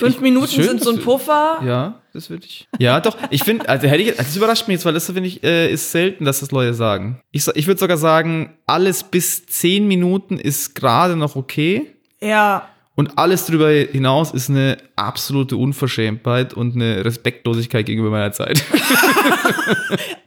[0.00, 1.60] Fünf Ich- Minuten schön, sind so ein Puffer.
[1.64, 2.68] Ja, das würde ich.
[2.78, 3.16] Ja, doch.
[3.30, 5.92] Ich finde, also hätte ich, das überrascht mich jetzt, weil das finde ich, äh, ist
[5.92, 7.20] selten, dass das Leute sagen.
[7.30, 11.86] Ich, ich würde sogar sagen, alles bis zehn Minuten ist gerade noch okay.
[12.20, 12.68] Ja.
[12.96, 18.62] Und alles darüber hinaus ist eine absolute Unverschämtheit und eine Respektlosigkeit gegenüber meiner Zeit.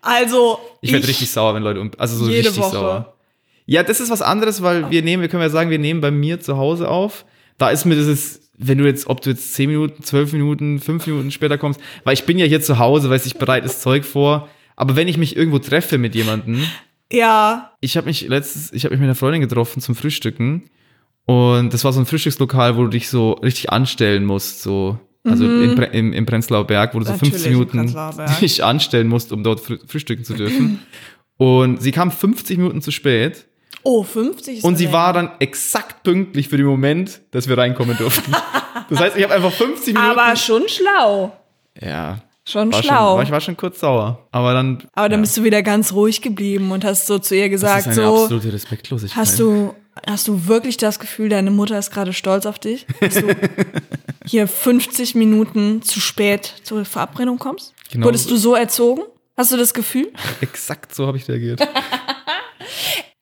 [0.01, 2.71] Also Ich werde richtig sauer, wenn Leute um, also so Jede richtig Woche.
[2.75, 3.13] sauer.
[3.65, 6.12] Ja, das ist was anderes, weil wir nehmen, wir können ja sagen, wir nehmen bei
[6.12, 7.23] mir zu Hause auf.
[7.57, 11.07] Da ist mir dieses, wenn du jetzt, ob du jetzt 10 Minuten, 12 Minuten, 5
[11.07, 14.05] Minuten später kommst, weil ich bin ja hier zu Hause, weiß ich bereite das Zeug
[14.05, 14.47] vor.
[14.75, 16.63] Aber wenn ich mich irgendwo treffe mit jemandem,
[17.11, 20.63] ja, ich habe mich letztes, ich habe mich mit einer Freundin getroffen zum Frühstücken
[21.25, 25.45] und das war so ein Frühstückslokal, wo du dich so richtig anstellen musst, so also
[25.45, 27.17] in, Pre- im, im Prenzlauer Berg, wo du so Mhm.
[27.17, 28.39] Natürlich 15 im Minuten Prenzlauer Berg.
[28.41, 30.79] dich anstellen musst, um dort frü frühstücken zu dürfen.
[31.37, 33.47] Und sie kam 50 Minuten zu spät
[33.83, 37.97] oh 50 ist und sie war dann exakt pünktlich für den Moment, dass wir reinkommen
[37.97, 38.33] durften.
[38.89, 40.19] Das heißt, ich habe einfach 50 Minuten.
[40.19, 41.31] Aber schon schlau.
[41.79, 43.15] ja, Schon war schlau.
[43.15, 44.27] Schon, ich war schon kurz sauer.
[44.31, 44.83] Aber dann.
[44.93, 47.51] Aber dann ja, bist du wieder ganz ruhig geblieben und hast so zu ihr das
[47.51, 49.17] gesagt, ist eine so, absolute Respektlosigkeit.
[49.17, 49.73] hast du,
[50.05, 53.27] hast du wirklich das Gefühl, deine Mutter ist gerade stolz auf dich, dass du
[54.25, 57.73] hier 50 Minuten zu spät zur Verabredung kommst?
[57.91, 58.07] Genau.
[58.07, 59.03] Wurdest du so erzogen?
[59.37, 60.11] Hast du das Gefühl?
[60.41, 61.61] Exakt so habe ich reagiert.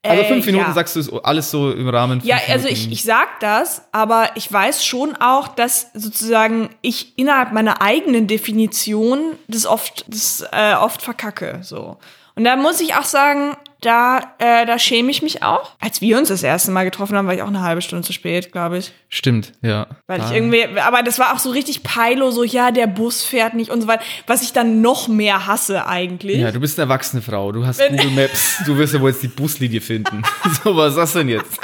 [0.03, 0.73] Also Äh, fünf Minuten ja.
[0.73, 2.21] sagst du, alles so im Rahmen.
[2.23, 2.73] Ja, also Minuten.
[2.73, 8.27] ich, ich sag das, aber ich weiß schon auch, dass sozusagen ich innerhalb meiner eigenen
[8.27, 11.59] Definition das oft, das, äh, oft verkacke.
[11.61, 11.97] So.
[12.35, 15.71] Und da muss ich auch sagen, da, äh, da schäme ich mich auch.
[15.79, 18.13] Als wir uns das erste Mal getroffen haben, war ich auch eine halbe Stunde zu
[18.13, 18.93] spät, glaube ich.
[19.09, 19.87] Stimmt, ja.
[20.07, 20.25] Weil Ah.
[20.29, 23.71] ich irgendwie, aber das war auch so richtig Peilo, so ja, der Bus fährt nicht
[23.71, 26.37] und so weiter, was ich dann noch mehr hasse eigentlich.
[26.37, 27.51] Ja, du bist eine erwachsene Frau.
[27.51, 28.57] Du hast Google Maps.
[28.65, 30.21] Du wirst ja wohl jetzt die Buslinie finden.
[30.63, 31.59] so, was ist das denn jetzt?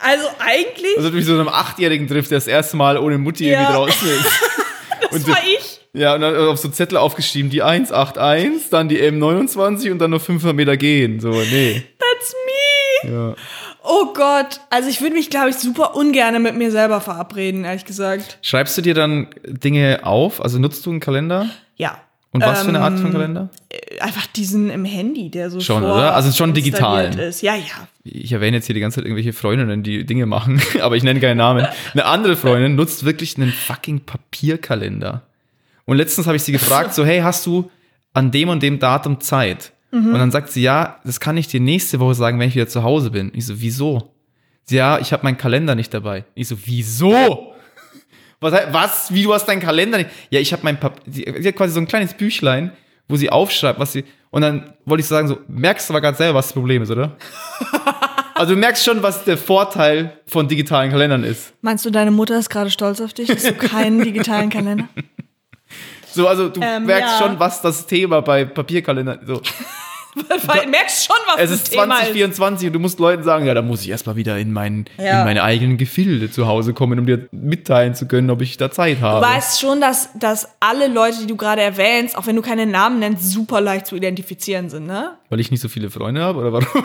[0.00, 3.48] Also eigentlich, Also, du bist so einem Achtjährigen trifft, der das erste Mal ohne Mutti
[3.48, 3.60] Ja.
[3.60, 4.24] irgendwie draußen ist.
[5.02, 5.69] das und war ich.
[5.92, 10.20] Ja, und dann auf so Zettel aufgeschrieben, die 181, dann die M29 und dann noch
[10.22, 11.18] 500 Meter gehen.
[11.20, 11.82] So, nee.
[11.98, 12.34] That's
[13.04, 13.10] me.
[13.12, 13.34] Ja.
[13.82, 17.86] Oh Gott, also ich würde mich, glaube ich, super ungern mit mir selber verabreden, ehrlich
[17.86, 18.38] gesagt.
[18.42, 20.42] Schreibst du dir dann Dinge auf?
[20.42, 21.48] Also nutzt du einen Kalender?
[21.76, 21.98] Ja.
[22.32, 23.48] Und was für eine Art Ähm, von Kalender?
[23.98, 26.14] Einfach diesen im Handy, der so Schon, vor oder?
[26.14, 27.18] Also schon digital.
[27.18, 27.42] Ist.
[27.42, 27.88] Ja, ja.
[28.04, 31.18] Ich erwähne jetzt hier die ganze Zeit irgendwelche Freundinnen, die Dinge machen, aber ich nenne
[31.18, 31.66] keine Namen.
[31.92, 35.22] Eine andere Freundin nutzt wirklich einen fucking Papierkalender.
[35.90, 37.68] Und letztens habe ich sie gefragt, so, hey, hast du
[38.12, 39.72] an dem und dem Datum Zeit?
[39.90, 42.68] Und dann sagt sie, ja, das kann ich dir nächste Woche sagen, wenn ich wieder
[42.68, 43.32] zu Hause bin.
[43.34, 44.14] Ich so, wieso?
[44.62, 46.26] Sie, ja, ich habe meinen Kalender nicht dabei.
[46.36, 47.54] Ich so, wieso?
[48.38, 49.12] Was, was?
[49.12, 50.10] Wie, du hast deinen Kalender nicht?
[50.30, 52.70] Ja, ich habe mein Pap sie, sie hat quasi so ein kleines Büchlein,
[53.08, 56.02] wo sie aufschreibt, was sie, und dann wollte ich so sagen, so, merkst du aber
[56.02, 57.16] gerade selber, was das Problem ist, oder?
[58.36, 61.52] Also du merkst schon, was der Vorteil von digitalen Kalendern ist.
[61.60, 63.28] Meinst du, deine Mutter ist gerade stolz auf dich?
[63.28, 64.88] Hast du keinen digitalen Kalender?
[66.12, 67.26] So, also du Ähm, merkst ja.
[67.26, 69.40] schon, was das Thema bei Papierkalendern so.
[70.44, 72.06] Weil du merkst schon, was Es das ist Thema ist.
[72.08, 75.20] 2024 und du musst Leuten sagen, ja, da muss ich erstmal wieder in, mein, Ja.
[75.20, 78.72] in meine eigenen Gefilde zu Hause kommen, um dir mitteilen zu können, ob ich da
[78.72, 79.24] Zeit habe.
[79.24, 82.66] Du weißt schon, dass, dass alle Leute, die du gerade erwähnst, auch wenn du keine
[82.66, 85.12] Namen nennst, super leicht zu identifizieren sind, ne?
[85.28, 86.84] Weil ich nicht so viele Freunde habe oder warum?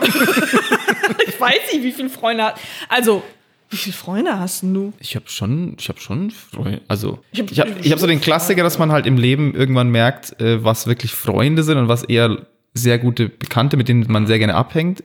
[1.26, 2.56] Ich weiß nicht, wie viele Freunde hast.
[2.88, 3.22] Also,
[3.70, 4.92] wie viele Freunde hast denn du?
[5.00, 6.80] Ich habe schon, ich habe schon Freunde.
[6.88, 9.54] Also Ich hab- ich habe ich hab so den Klassiker, dass man halt im Leben
[9.54, 14.04] irgendwann merkt, äh, was wirklich Freunde sind und was eher sehr gute Bekannte, mit denen
[14.10, 15.02] man sehr gerne abhängt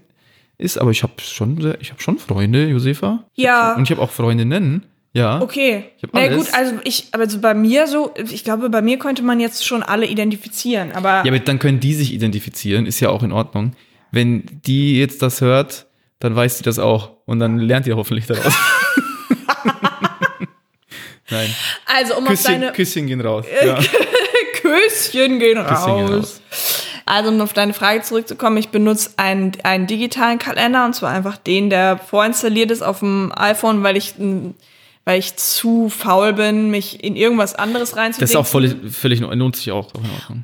[0.58, 3.24] ist, aber ich habe schon, sehr- ich habe schon Freunde, Josefa.
[3.34, 3.76] Ja.
[3.76, 4.84] Und ich habe auch Freundinnen.
[5.13, 5.41] Ja.
[5.41, 5.86] Okay.
[6.04, 9.24] Hab Na gut, also ich, aber so bei mir so, ich glaube, bei mir könnte
[9.24, 13.10] man jetzt schon alle identifizieren, aber, Ja, aber dann können die sich identifizieren, ist ja
[13.10, 13.74] auch in Ordnung.
[14.12, 15.88] Wenn die jetzt das hört,
[16.22, 18.54] dann weiß die das auch und dann lernt ihr hoffentlich daraus.
[21.30, 21.54] Nein.
[21.86, 23.46] also um auf Küsschen, deine Küsschen gehen raus.
[23.66, 23.80] Ja.
[24.62, 25.84] Küsschen gehen raus.
[25.86, 26.42] Küsschen gehen raus.
[27.06, 31.38] Also um auf deine Frage zurückzukommen, ich benutze einen, einen digitalen Kalender und zwar einfach
[31.38, 34.56] den, der vorinstalliert ist auf dem iPhone, weil ich, n-
[35.06, 38.22] weil ich zu faul bin, mich in irgendwas anderes reinzulegen.
[38.22, 39.88] Das ist auch völlig, völlig lohnt sich auch.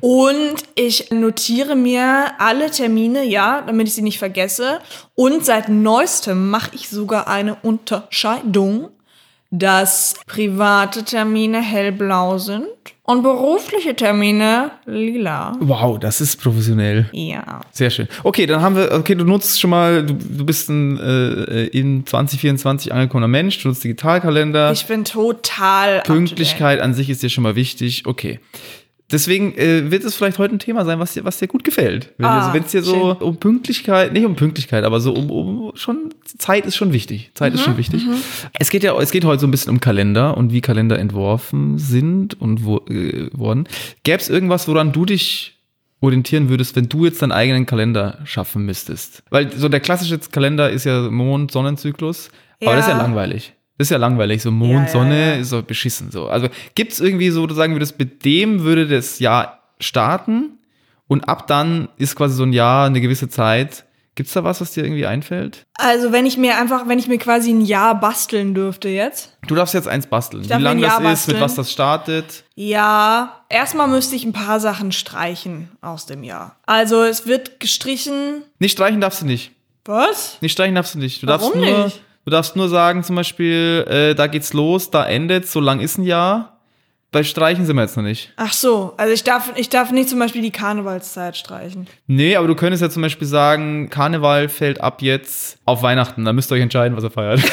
[0.00, 4.80] Und ich notiere mir alle Termine, ja, damit ich sie nicht vergesse.
[5.14, 8.88] Und seit neuestem mache ich sogar eine Unterscheidung,
[9.50, 12.66] dass private Termine hellblau sind
[13.08, 15.56] und berufliche Termine lila.
[15.60, 17.08] Wow, das ist professionell.
[17.12, 17.62] Ja.
[17.72, 18.06] Sehr schön.
[18.22, 22.04] Okay, dann haben wir, okay, du nutzt schon mal, du, du bist ein äh, in
[22.04, 24.72] 2024 angekommener Mensch, du nutzt Digitalkalender.
[24.72, 26.02] Ich bin total.
[26.02, 28.02] Pünktlichkeit an sich ist dir schon mal wichtig.
[28.04, 28.40] Okay.
[29.10, 32.12] Deswegen äh, wird es vielleicht heute ein Thema sein, was dir, was dir gut gefällt.
[32.18, 36.10] Wenn Ah, es dir so um Pünktlichkeit, nicht um Pünktlichkeit, aber so um, um schon,
[36.36, 37.30] Zeit ist schon wichtig.
[37.32, 38.02] Zeit ist schon Mhm, wichtig.
[38.58, 41.78] Es geht ja, es geht heute so ein bisschen um Kalender und wie Kalender entworfen
[41.78, 43.66] sind und wo, äh, worden.
[44.02, 45.54] Gäbe es irgendwas, woran du dich
[46.00, 49.22] orientieren würdest, wenn du jetzt deinen eigenen Kalender schaffen müsstest?
[49.30, 52.28] Weil so der klassische Kalender ist ja Mond-Sonnenzyklus,
[52.62, 52.98] aber das ist Ja.
[52.98, 53.54] langweilig.
[53.78, 54.42] Das ist ja langweilig.
[54.42, 55.40] So Mond, Ja, Sonne ja.
[55.40, 56.10] ist so beschissen.
[56.10, 56.28] So.
[56.28, 60.58] Also gibt es irgendwie so, sagen würdest, mit dem würde das Jahr starten
[61.06, 63.84] und ab dann ist quasi so ein Jahr, eine gewisse Zeit.
[64.16, 65.64] Gibt es da was, was dir irgendwie einfällt?
[65.74, 69.38] Also wenn ich mir einfach, wenn ich mir quasi ein Jahr basteln dürfte jetzt.
[69.46, 70.42] Du darfst jetzt eins basteln.
[70.42, 71.40] Wie darf mir lang ein das ist, mit basteln.
[71.40, 72.44] was das startet.
[72.56, 76.56] Ja, erstmal müsste ich ein paar Sachen streichen aus dem Jahr.
[76.66, 78.42] Also es wird gestrichen.
[78.58, 79.52] Nicht streichen darfst du nicht.
[79.84, 80.36] Was?
[80.40, 81.22] Nicht streichen darfst du nicht.
[81.22, 82.02] Du Warum darfst nur, nicht?
[82.28, 85.96] Du darfst nur sagen, zum Beispiel, äh, da geht's los, da endet, so lang ist
[85.98, 86.58] ein Jahr.
[87.10, 88.30] Bei Streichen sind wir jetzt noch nicht.
[88.36, 91.86] Ach so, also ich darf, ich darf nicht zum Beispiel die Karnevalszeit streichen.
[92.06, 96.26] Nee, aber du könntest ja zum Beispiel sagen, Karneval fällt ab jetzt auf Weihnachten.
[96.26, 97.40] Da müsst ihr euch entscheiden, was ihr feiert.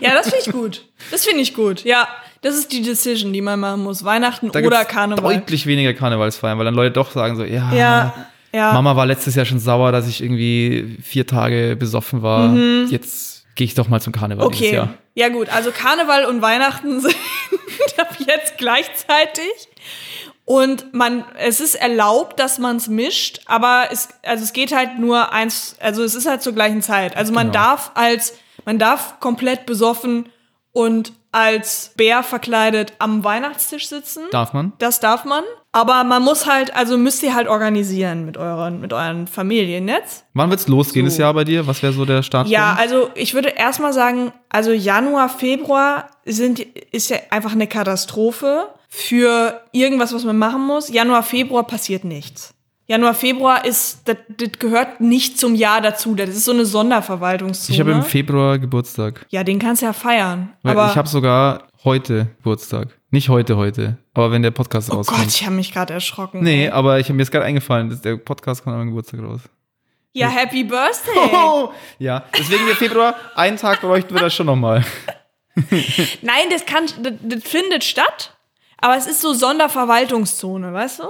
[0.00, 0.84] Ja, das finde ich gut.
[1.10, 1.82] Das finde ich gut.
[1.84, 2.06] Ja,
[2.42, 4.04] das ist die Decision, die man machen muss.
[4.04, 5.34] Weihnachten Da oder Karneval.
[5.38, 8.14] deutlich weniger Karnevalsfeiern, weil dann Leute doch sagen so, ja, Ja,
[8.52, 8.72] ja.
[8.72, 12.54] Mama war letztes Jahr schon sauer, dass ich irgendwie vier Tage besoffen war.
[12.88, 14.66] Jetzt gehe ich doch mal zum Karneval dieses Mhm.
[14.66, 14.74] Okay.
[14.76, 14.94] Jahr.
[15.14, 17.14] Ja gut, also Karneval und Weihnachten sind
[17.98, 19.48] ab jetzt gleichzeitig.
[20.44, 24.98] Und man, es ist erlaubt, dass man es mischt, aber es, also es geht halt
[24.98, 27.16] nur eins, also es ist halt zur gleichen Zeit.
[27.16, 27.58] Also man Genau.
[27.64, 28.32] darf als,
[28.64, 30.30] man darf komplett besoffen
[30.72, 34.24] und als Bär verkleidet am Weihnachtstisch sitzen.
[34.30, 34.72] Darf man?
[34.78, 35.44] Das darf man.
[35.72, 40.24] Aber man muss halt, also müsst ihr halt organisieren mit euren, mit euren Familien jetzt.
[40.32, 41.10] Wann wird's losgehen, So.
[41.10, 41.66] das Jahr bei dir?
[41.66, 42.48] Was wäre so der Start?
[42.48, 48.68] Ja, also ich würde erstmal sagen, also Januar, Februar sind, ist ja einfach eine Katastrophe
[48.88, 50.88] für irgendwas, was man machen muss.
[50.88, 52.54] Januar, Februar passiert nichts.
[52.90, 56.14] Januar, Februar ist, das, das gehört nicht zum Jahr dazu.
[56.14, 57.74] Das ist so eine Sonderverwaltungszone.
[57.74, 59.26] ich habe im Februar Geburtstag.
[59.28, 60.54] ja, den kannst du ja feiern.
[60.62, 62.98] Weil aber, ich habe sogar heute Geburtstag.
[63.10, 63.98] Nicht heute, heute.
[64.14, 65.18] Aber wenn der Podcast oh rauskommt.
[65.18, 66.42] Gott, ich habe mich gerade erschrocken.
[66.42, 69.20] Nee, aber ich habe mir jetzt gerade eingefallen, dass der Podcast kommt an meinem Geburtstag
[69.20, 69.42] raus.
[70.14, 71.14] Ja, Happy Birthday.
[71.34, 74.82] Oh, ja, deswegen der Februar, einen Tag bräuchten wir das schon nochmal.
[76.22, 78.34] Nein, das kann, das, das findet statt,
[78.78, 81.04] aber es ist so Sonderverwaltungszone, weißt du?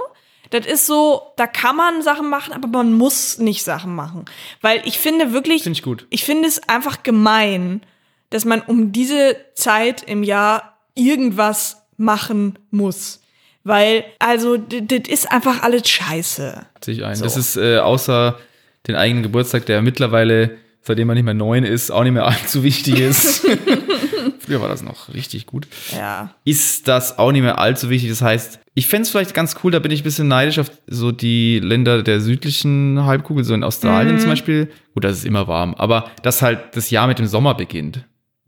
[0.51, 4.25] Das ist so, da kann man Sachen machen, aber man muss nicht Sachen machen.
[4.61, 6.07] Weil ich finde wirklich, Finde ich gut.
[6.09, 7.81] ich finde es einfach gemein,
[8.29, 13.21] dass man um diese Zeit im Jahr irgendwas machen muss.
[13.63, 16.65] Weil, also, das ist einfach alles scheiße.
[16.83, 17.15] Sehe ich ein.
[17.15, 17.25] So.
[17.25, 18.39] Das ist äh, außer
[18.87, 22.63] den eigenen Geburtstag, der mittlerweile, seitdem man nicht mehr neun ist, auch nicht mehr allzu
[22.63, 23.45] wichtig ist.
[24.39, 25.67] Früher war das noch richtig gut.
[25.95, 26.33] Ja.
[26.45, 28.09] Ist das auch nicht mehr allzu wichtig.
[28.09, 30.71] Das heißt, ich fände es vielleicht ganz cool, da bin ich ein bisschen neidisch auf
[30.87, 34.19] so die Länder der südlichen Halbkugel, so in Australien Mhm.
[34.19, 34.71] zum Beispiel.
[34.93, 38.05] Gut, das ist immer warm, aber dass halt das Jahr mit dem Sommer beginnt.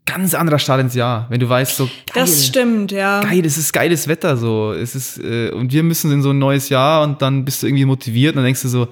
[0.07, 3.21] Ganz anderer Start ins Jahr, wenn du weißt, so geil, Das stimmt, ja.
[3.21, 4.73] geil, es ist geiles Wetter so.
[4.73, 7.67] Es ist, äh, und wir müssen in so ein neues Jahr und dann bist du
[7.67, 8.87] irgendwie motiviert und dann denkst du so,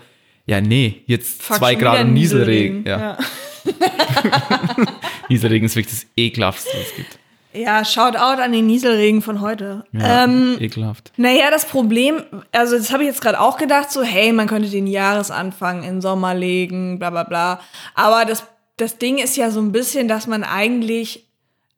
[0.50, 2.84] ja, nee, jetzt Fuck, zwei Grad Nieselregen.
[2.84, 3.18] Ja.
[5.30, 7.20] Nieselregen ist wirklich das ekelhaftste, was es gibt.
[7.54, 9.84] ja, Shoutout an den Nieselregen von heute.
[9.92, 11.12] Ja, Ähm, ekelhaft.
[11.18, 14.70] Naja, das Problem, also das habe ich jetzt gerade auch gedacht, so, hey, man könnte
[14.70, 17.60] den Jahresanfang in Sommer legen, bla bla bla.
[17.94, 18.44] Aber das,
[18.78, 21.28] das Ding ist ja so ein bisschen, dass man eigentlich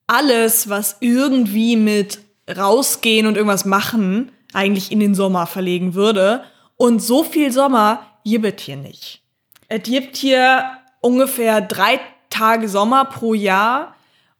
[0.07, 2.19] alles, was irgendwie mit
[2.57, 6.45] rausgehen und irgendwas machen, eigentlich in den Sommer verlegen würde.
[6.77, 9.21] Und so viel Sommer gibt hier nicht.
[9.67, 10.65] Es gibt hier
[11.01, 13.95] ungefähr drei Tage Sommer pro Jahr.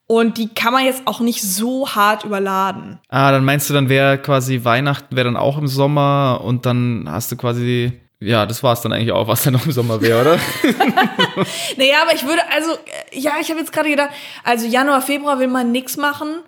[0.08, 3.00] Und die kann man jetzt auch nicht so hart überladen.
[3.08, 7.08] Ah, dann meinst du, dann wäre quasi Weihnachten wäre dann auch im Sommer und dann
[7.10, 10.02] hast du quasi, ja, das war es dann eigentlich auch, was dann noch im Sommer
[10.02, 10.40] wäre, oder?
[11.78, 14.10] Naja, aber ich würde, also, äh, ja, ich habe jetzt gerade gedacht,
[14.44, 16.42] also Januar, Februar will man nichts machen,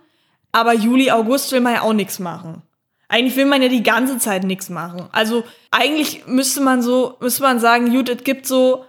[0.52, 2.64] aber Juli, August will man ja auch nichts machen.
[3.10, 5.08] Eigentlich will man ja die ganze Zeit nichts machen.
[5.12, 8.86] Also eigentlich müsste man so, müsste man sagen, gut, es gibt so,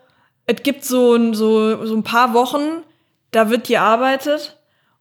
[0.47, 2.83] es gibt so, ein- so, so ein paar Wochen,
[3.33, 4.57] da wird gearbeitet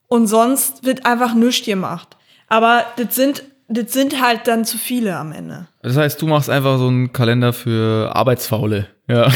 [0.07, 2.17] und sonst wird einfach nichts gemacht.
[2.47, 5.67] Aber das sind, das sind halt dann zu viele am Ende.
[5.81, 8.87] Das heißt, du machst einfach so einen Kalender für Arbeitsfaule.
[9.07, 9.31] Ja.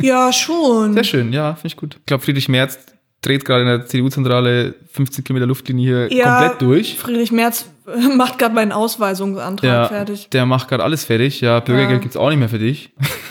[0.00, 0.94] Ja, schon.
[0.94, 1.96] Sehr schön, ja, finde ich gut.
[1.98, 2.78] Ich glaube, Friedrich Merz
[3.22, 6.98] dreht gerade in der CDU-Zentrale 15 Kilometer Luftlinie hier Ja, komplett durch.
[6.98, 10.28] Friedrich Merz äh, macht gerade meinen Ausweisungsantrag Ja, fertig.
[10.30, 11.40] der macht gerade alles fertig.
[11.40, 12.02] Ja, Bürgergeld Ja.
[12.02, 12.90] gibt's auch nicht mehr für dich.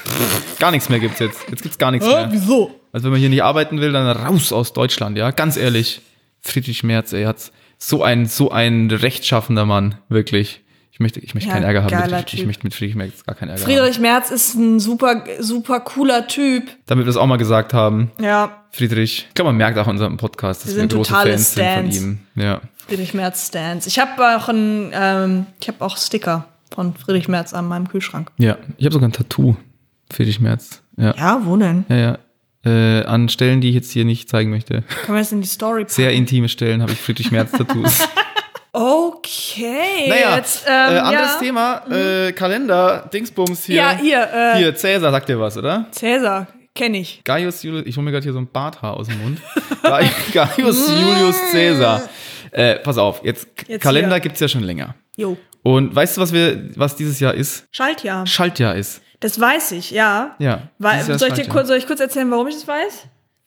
[0.59, 1.39] gar nichts mehr gibt's jetzt.
[1.49, 2.27] Jetzt gibt's gar nichts mehr.
[2.31, 2.71] wieso?
[2.91, 5.31] Also wenn man hier nicht arbeiten will, dann raus aus Deutschland, ja.
[5.31, 6.01] Ganz ehrlich.
[6.41, 10.61] Friedrich Merz, ey, hat so ein, so ein rechtschaffender Mann, wirklich.
[10.97, 12.11] Ich möchte, ich möchte Ja, keinen Ärger haben.
[12.11, 12.47] Mit, ich Typ.
[12.47, 13.71] möchte mit Friedrich Merz gar keinen Ärger haben.
[13.71, 16.63] Friedrich Merz ist ein super, super cooler Typ.
[16.87, 18.09] Damit wir das auch mal gesagt haben.
[18.19, 21.11] Ja, Friedrich, ich glaube, man merkt auch in unserem Podcast, dass Wir wir, sind große
[21.11, 22.19] totale Fans sind von ihm.
[22.33, 22.61] Ja.
[22.87, 23.85] Friedrich Merz Stans.
[23.85, 28.31] Ich habe auch ein, ähm, ich habe auch Sticker von Friedrich Merz an meinem Kühlschrank.
[28.39, 28.57] Ja.
[28.77, 29.55] Ich habe sogar ein Tattoo.
[30.11, 30.81] Friedrich Merz.
[30.97, 31.13] Ja.
[31.15, 31.85] Ja, wo denn?
[31.89, 32.17] Ja, ja.
[32.65, 34.81] Äh, an Stellen, die ich jetzt hier nicht zeigen möchte.
[35.05, 35.93] Können wir das in die Story packen?
[35.93, 37.99] Sehr intime Stellen habe ich Friedrich Merz Tattoos.
[38.79, 40.07] Okay.
[40.09, 41.39] naja, jetzt, ähm, äh, anderes ja.
[41.39, 41.81] Thema.
[41.89, 43.75] Äh, Kalender, Dingsbums hier.
[43.77, 45.85] Ja, hier, äh, Hier, Cäsar, sagt dir was, oder?
[45.91, 47.21] Cäsar, kenne ich.
[47.23, 49.39] Gaius Julius, ich hole mir gerade hier so ein Barthaar aus dem Mund.
[49.83, 52.01] Gai- Gaius Julius Cäsar.
[52.51, 54.21] Äh, pass auf, jetzt, Jetzt Kalender hier.
[54.21, 54.95] gibt's ja schon länger.
[55.15, 55.37] Jo.
[55.63, 57.65] Und weißt du, was wir, was dieses Jahr ist?
[57.71, 58.25] Schaltjahr.
[58.25, 59.01] Schaltjahr ist.
[59.19, 60.35] Das weiß ich, ja.
[60.39, 60.69] Ja.
[60.77, 62.93] Weil, soll, ich dir kurz, soll ich kurz erzählen, warum ich das weiß?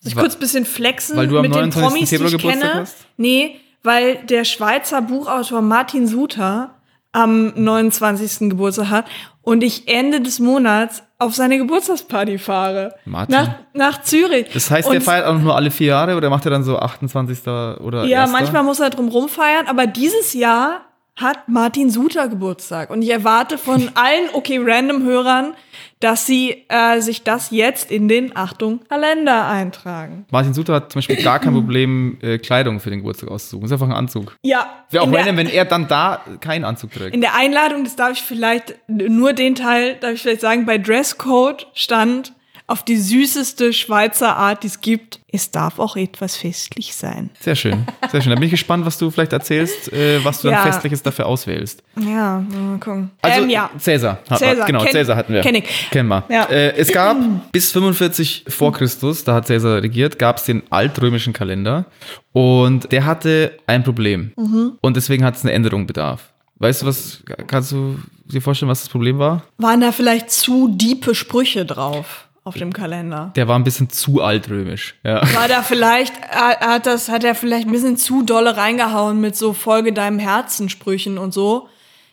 [0.00, 1.82] Soll ich Wa- kurz ein bisschen flexen Weil du am mit den 29.
[1.88, 2.80] Promis, die Februar ich Geburtstag kenne?
[2.82, 2.96] hast?
[3.16, 6.74] Nee, weil der Schweizer Buchautor Martin Suter
[7.12, 8.50] am 29.
[8.50, 9.04] Geburtstag hat
[9.42, 12.94] und ich Ende des Monats auf seine Geburtstagsparty fahre.
[13.04, 13.34] Martin?
[13.34, 14.46] Nach, nach Zürich.
[14.52, 16.78] Das heißt, und, der feiert auch nur alle vier Jahre oder macht er dann so
[16.78, 17.46] 28.
[17.46, 18.32] oder Ja, 1.?
[18.32, 20.82] manchmal muss er drum rumfeiern, aber dieses Jahr
[21.16, 25.54] hat Martin Suter Geburtstag und ich erwarte von allen okay random Hörern,
[26.00, 30.24] dass sie äh, sich das jetzt in den Achtung Kalender eintragen.
[30.30, 33.66] Martin Suter hat zum Beispiel gar kein Problem, äh, Kleidung für den Geburtstag auszusuchen.
[33.66, 34.36] Ist einfach ein Anzug.
[34.42, 34.84] Ja.
[34.90, 37.14] Wäre auch random, wenn er dann da keinen Anzug trägt.
[37.14, 40.78] In der Einladung, das darf ich vielleicht, nur den Teil, darf ich vielleicht sagen, bei
[40.78, 42.32] Dresscode stand
[42.70, 47.30] auf die süßeste Schweizer Art, die es gibt, es darf auch etwas festlich sein.
[47.40, 48.30] Sehr schön, sehr schön.
[48.30, 50.62] Da bin ich gespannt, was du vielleicht erzählst, äh, was du Ja.
[50.62, 51.82] dann Festliches dafür auswählst.
[51.98, 53.10] Ja, mal gucken.
[53.22, 53.70] Also, ähm, ja.
[53.76, 54.18] Cäsar.
[54.30, 55.40] Hat Cäsar, genau, Cäsar hatten wir.
[55.40, 55.90] kenn ich.
[55.90, 56.24] Kennen wir.
[56.28, 56.44] Ja.
[56.44, 57.16] Äh, es gab
[57.50, 61.86] bis 45 vor Christus, da hat Cäsar regiert, gab es den altrömischen Kalender
[62.32, 64.32] und der hatte ein Problem.
[64.36, 64.78] Mhm.
[64.80, 66.32] Und deswegen hat es eine Änderung bedarf.
[66.60, 69.42] Weißt du, was, kannst du dir vorstellen, was das Problem war?
[69.58, 73.32] Waren da vielleicht zu diepe Sprüche drauf auf dem Kalender?
[73.36, 74.94] Der war ein bisschen zu altrömisch.
[75.04, 75.22] Ja.
[75.34, 79.36] War da vielleicht, hat hat das, hat er vielleicht ein bisschen zu dolle reingehauen mit
[79.36, 81.68] so Folge deinem Herzensprüchen und so,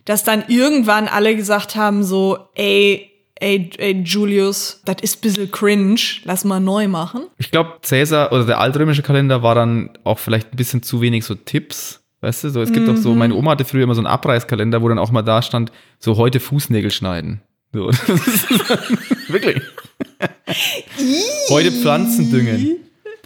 [0.05, 5.51] dass dann irgendwann alle gesagt haben so, ey, ey, ey, Julius, das ist ein bisschen
[5.51, 7.23] cringe, lass mal neu machen.
[7.37, 11.25] Ich glaube, Cäsar oder der altrömische Kalender war dann auch vielleicht ein bisschen zu wenig
[11.25, 12.03] so Tipps.
[12.21, 14.81] Weißt du, so, es gibt auch so, meine Oma hatte früher immer so einen Abreißkalender,
[14.81, 17.41] wo dann auch mal da stand, so heute Fußnägel schneiden.
[17.73, 17.89] So.
[19.27, 19.61] Wirklich.
[21.49, 22.77] Heute Pflanzen düngen.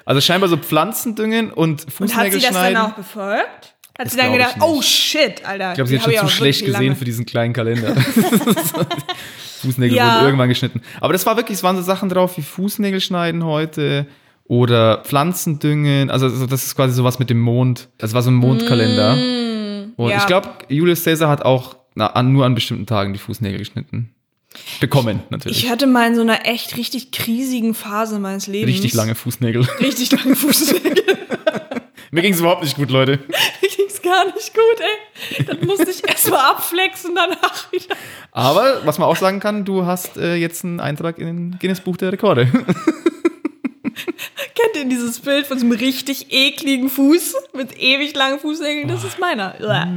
[0.05, 2.75] Also scheinbar so Pflanzen düngen und Und hat Fußnägel sie das schneiden.
[2.75, 3.75] dann auch befolgt?
[3.97, 5.69] Hat Das sie dann gedacht, oh shit, Alter.
[5.71, 7.95] ich glaube, sie hat schon zu schlecht gesehen lange- für diesen kleinen Kalender.
[9.61, 10.15] Fußnägel Ja.
[10.15, 10.81] wurden irgendwann geschnitten.
[10.99, 14.07] Aber das war wirklich, es waren so Sachen drauf wie Fußnägel schneiden heute
[14.45, 16.09] oder Pflanzen düngen.
[16.09, 17.89] Also so- das ist quasi sowas mit dem Mond.
[17.97, 19.13] Das war so ein Mondkalender.
[19.97, 20.17] Und Mm, ja.
[20.17, 24.15] ich glaube, Julius Caesar hat auch na, an, nur an bestimmten Tagen die Fußnägel geschnitten.
[24.79, 25.63] Bekommen, natürlich.
[25.63, 28.73] Ich hatte mal in so einer echt richtig krisigen Phase meines Lebens.
[28.75, 29.61] Richtig lange Fußnägel.
[29.79, 31.03] Richtig lange Fußnägel.
[32.11, 33.19] Mir ging es überhaupt nicht gut, Leute.
[33.61, 35.45] Mir ging's gar nicht gut, ey.
[35.45, 37.95] Das musste ich erstmal abflexen, danach wieder.
[38.33, 41.79] Aber was man auch sagen kann, du hast äh, jetzt einen Eintrag in den Guinness
[41.79, 42.49] Buch der Rekorde.
[44.61, 48.87] Kennt ihr dieses Bild von so einem richtig ekligen Fuß mit ewig langen Fußnägeln?
[48.87, 49.55] Das ist meiner.
[49.61, 49.87] Uah.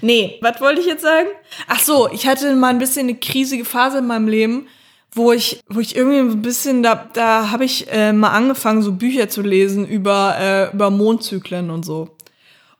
[0.00, 1.28] Nee, was wollte ich jetzt sagen?
[1.68, 4.66] Ach so, ich hatte mal ein bisschen eine krisige Phase in meinem Leben,
[5.12, 8.92] wo ich, wo ich irgendwie ein bisschen, da, da habe ich äh, mal angefangen, so
[8.92, 12.16] Bücher zu lesen über, äh, über Mondzyklen und so.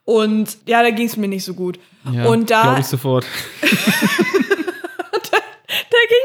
[0.04, 1.78] Und ja, da ging es mir nicht so gut.
[2.26, 3.24] und da, glaube ich sofort.
[3.60, 3.78] da ging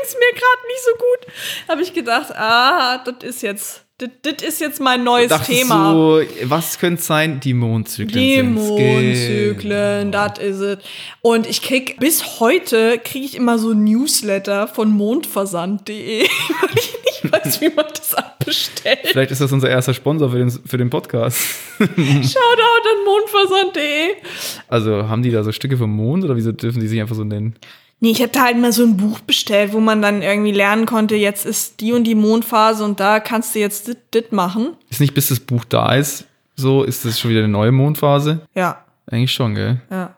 [0.04, 1.28] es mir gerade nicht so gut.
[1.68, 5.94] Habe ich gedacht, ah, das ist jetzt, Das ist jetzt mein neues Dachtest Thema.
[5.94, 7.40] du, was könnte es sein?
[7.40, 8.14] Die Mondzyklen.
[8.14, 8.44] Die.
[8.44, 10.80] Mondzyklen, das is it.
[11.22, 16.94] Und ich krieg, bis heute kriege ich immer so Newsletter von mondversand.de, weil ich
[17.24, 19.00] nicht weiß, wie man das abbestellt.
[19.06, 21.40] Vielleicht ist das unser erster Sponsor für den, für den Podcast.
[21.80, 24.16] Shoutout an mondversand.de.
[24.68, 27.24] Also haben die da so Stücke vom Mond oder wieso dürfen die sich einfach so
[27.24, 27.56] nennen?
[28.02, 31.16] Nee, ich hätte halt mal so ein Buch bestellt, wo man dann irgendwie lernen konnte,
[31.16, 34.74] jetzt ist die und die Mondphase und da kannst du jetzt dit, dit machen.
[34.90, 36.26] Ist nicht, bis das Buch da ist,
[36.56, 38.42] so ist das schon wieder eine neue Mondphase?
[38.54, 39.82] Ja, Eigentlich schon, gell?
[39.90, 40.16] ja.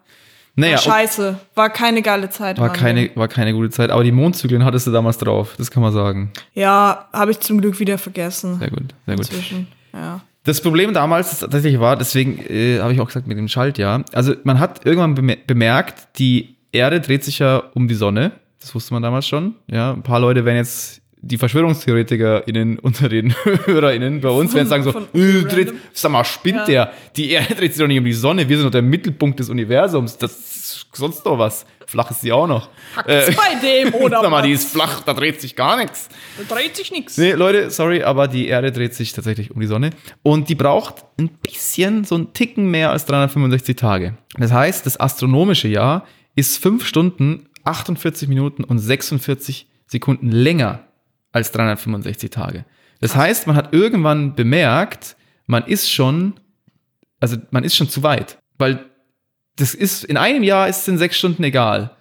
[0.59, 2.57] Naja, Scheiße, war keine geile Zeit.
[2.59, 5.83] war keine, war keine gute Zeit, aber die Mondzyklen hattest du damals drauf, das kann
[5.83, 6.31] man sagen.
[6.55, 8.57] Ja, habe ich zum Glück wieder vergessen.
[8.57, 9.29] Sehr gut, sehr gut.
[9.29, 10.21] Inzwischen, ja.
[10.45, 14.33] Das Problem damals tatsächlich war, deswegen äh, habe ich auch gesagt mit dem Schaltjahr, also
[14.45, 18.31] man hat irgendwann beme- bemerkt, die Erde dreht sich ja um die Sonne.
[18.59, 19.55] Das wusste man damals schon.
[19.67, 24.83] Ja, ein paar Leute werden jetzt die VerschwörungstheoretikerInnen unter den HörerInnen bei uns werden sagen
[24.83, 26.65] so, äh, dreht, sag mal, spinnt Ja.
[26.65, 26.93] der?
[27.15, 29.49] Die Erde dreht sich doch nicht um die Sonne, wir sind doch der Mittelpunkt des
[29.49, 30.17] Universums.
[30.17, 31.65] Das ist sonst doch was.
[31.87, 32.69] Flach ist sie auch noch.
[33.05, 36.09] Äh, Bei dem oder sag mal, die ist flach, da dreht sich gar nichts.
[36.47, 37.17] Da dreht sich nichts.
[37.17, 39.91] Nee, Leute, sorry, aber die Erde dreht sich tatsächlich um die Sonne.
[40.21, 44.17] Und die braucht ein bisschen, so einen Ticken mehr als 365 Tage.
[44.37, 46.05] Das heißt, das astronomische Jahr
[46.37, 50.79] ist 5 Stunden, 48 Minuten und 46 Sekunden länger
[51.33, 52.63] als 365 Tage.
[53.01, 56.39] Das heißt, man hat irgendwann bemerkt, man ist schon,
[57.19, 58.37] also man ist schon zu weit.
[58.57, 58.85] Weil
[59.57, 61.91] das ist, in einem Jahr ist es in sechs Stunden egal.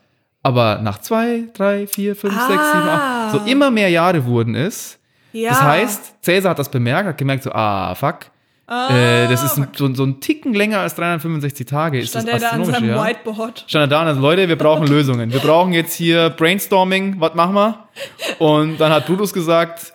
[0.42, 3.26] Aber nach zwei, drei, vier, fünf, sechs, sieben, Ah.
[3.26, 4.98] acht, so immer mehr Jahre wurden es.
[5.32, 5.50] Ja.
[5.50, 8.26] Das heißt, Cäsar hat das bemerkt, hat gemerkt so, ah, fuck.
[8.68, 12.00] Äh, das ist ein, so, so ein Ticken länger als 365 Tage.
[12.00, 13.04] Ist Stand das er da an seinem Jahr.
[13.06, 13.64] Whiteboard.
[13.66, 15.32] Stand er da und also, Leute, wir brauchen Lösungen.
[15.32, 17.88] Wir brauchen jetzt hier Brainstorming, was machen wir?
[18.38, 19.92] Und dann hat Brutus gesagt,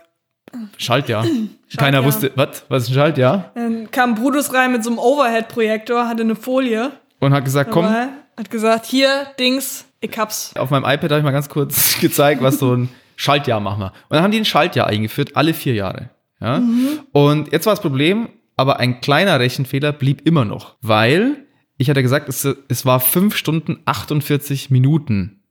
[0.78, 1.24] Schaltjahr.
[1.24, 2.04] Keiner Schaltjahr.
[2.06, 2.66] wusste, was?
[2.70, 3.52] Was ist ein Schaltjahr?
[3.56, 6.92] Dann kam Brutus rein mit so einem Overhead-Projektor, hatte eine Folie.
[7.20, 10.54] Und hat gesagt, komm, Hat gesagt, hier, Dings, ich hab's.
[10.58, 13.86] auf meinem iPad habe ich mal ganz kurz gezeigt, was so ein Schaltjahr machen wir.
[13.88, 16.10] Und dann haben die ein Schaltjahr eingeführt, alle vier Jahre.
[16.42, 16.62] Ja?
[17.12, 18.30] Und jetzt war das Problem,
[18.62, 21.46] aber ein kleiner Rechenfehler blieb immer noch, weil
[21.78, 25.42] ich hatte gesagt, es, es war 5 Stunden 48 Minuten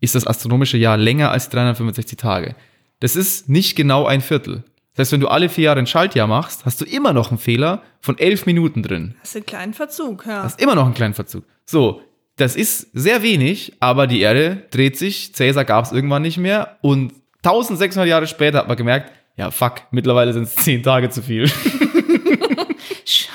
[0.00, 2.54] ist das astronomische Jahr länger als 365 Tage.
[3.00, 4.64] Das ist nicht genau ein Viertel.
[4.94, 7.38] Das heißt, wenn du alle vier Jahre ein Schaltjahr machst, hast du immer noch einen
[7.38, 9.14] Fehler von 11 Minuten drin.
[9.20, 10.42] Das ist ein kleiner Verzug, ja.
[10.42, 11.44] Das ist immer noch ein kleiner Verzug.
[11.66, 12.00] So,
[12.36, 15.34] das ist sehr wenig, aber die Erde dreht sich.
[15.34, 16.78] Cäsar gab es irgendwann nicht mehr.
[16.80, 17.12] Und
[17.44, 21.44] 1600 Jahre später hat man gemerkt, ja, fuck, mittlerweile sind es 10 Tage zu viel.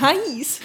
[0.08, 0.64] Scheiße.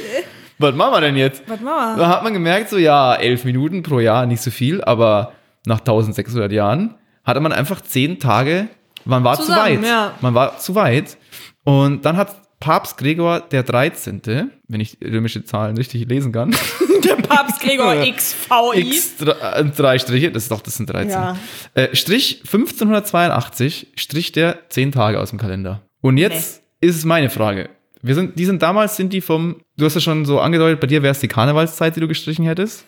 [0.59, 1.43] Was machen wir denn jetzt?
[1.47, 2.05] Was machen wir?
[2.05, 5.32] Da hat man gemerkt, so, ja, 11 Minuten pro Jahr, nicht so viel, aber
[5.66, 8.68] nach 1600 Jahren hatte man einfach 10 Tage,
[9.05, 9.89] man war Zusammen, zu weit.
[9.89, 10.14] ja.
[10.20, 11.16] Man war zu weit.
[11.64, 16.55] Und dann hat Papst Gregor der 13., wenn ich römische Zahlen richtig lesen kann,
[17.05, 18.74] Der Papst Gregor XVI.
[18.80, 21.11] X äh, drei Striche, das ist doch, das sind 13.
[21.11, 21.36] Ja.
[21.74, 25.82] Äh, Strich 1582 strich der 10 Tage aus dem Kalender.
[26.01, 27.70] Und jetzt ist es meine Frage.
[28.03, 30.86] Wir sind, die sind damals, sind die vom, du hast ja schon so angedeutet, bei
[30.86, 32.84] dir wäre es die Karnevalszeit, die du gestrichen hättest.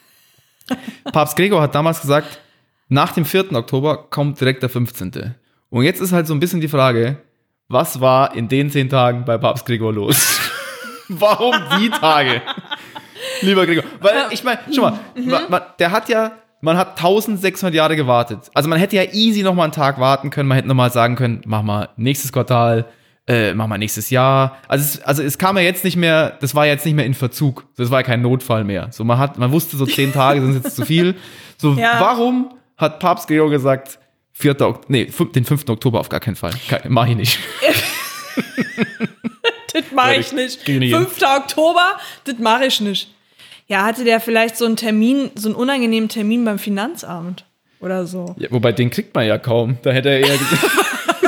[1.12, 2.40] Papst Gregor hat damals gesagt,
[2.88, 3.52] nach dem 4.
[3.54, 5.34] Oktober kommt direkt der 15.
[5.70, 7.18] Und jetzt ist halt so ein bisschen die Frage,
[7.68, 10.38] was war in den 10 Tagen bei Papst Gregor los?
[11.08, 12.42] Warum die Tage?
[13.42, 13.84] Lieber Gregor.
[14.00, 18.50] Weil, ich meine, schau mal, ma- ma- der hat ja, man hat 1600 Jahre gewartet.
[18.54, 20.48] Also man hätte ja easy noch mal einen Tag warten können.
[20.48, 22.86] Man hätte noch mal sagen können, mach mal nächstes Quartal,
[23.30, 24.58] äh, mach mal nächstes Jahr.
[24.66, 27.14] Also es, also es kam ja jetzt nicht mehr, das war jetzt nicht mehr in
[27.14, 27.64] Verzug.
[27.76, 28.88] Das war ja kein Notfall mehr.
[28.90, 31.14] So man hat, man wusste so zehn Tage sind jetzt zu viel.
[31.56, 32.00] So, Ja.
[32.00, 33.98] warum hat Papst Gregor gesagt,
[34.32, 34.60] 4.
[34.62, 35.68] Ok nee, den 5.
[35.68, 36.52] Oktober auf gar keinen Fall.
[36.88, 37.38] Mach ich nicht.
[39.72, 40.64] Das mache ich nicht.
[40.64, 41.06] krieg ich nicht hin.
[41.06, 41.22] 5.
[41.22, 43.08] Oktober, das mache ich nicht.
[43.68, 47.44] Ja, hatte der vielleicht so einen Termin, so einen unangenehmen Termin beim Finanzamt
[47.78, 48.34] oder so.
[48.38, 49.78] Ja, wobei den kriegt man ja kaum.
[49.82, 50.62] Da hätte er eher gesagt.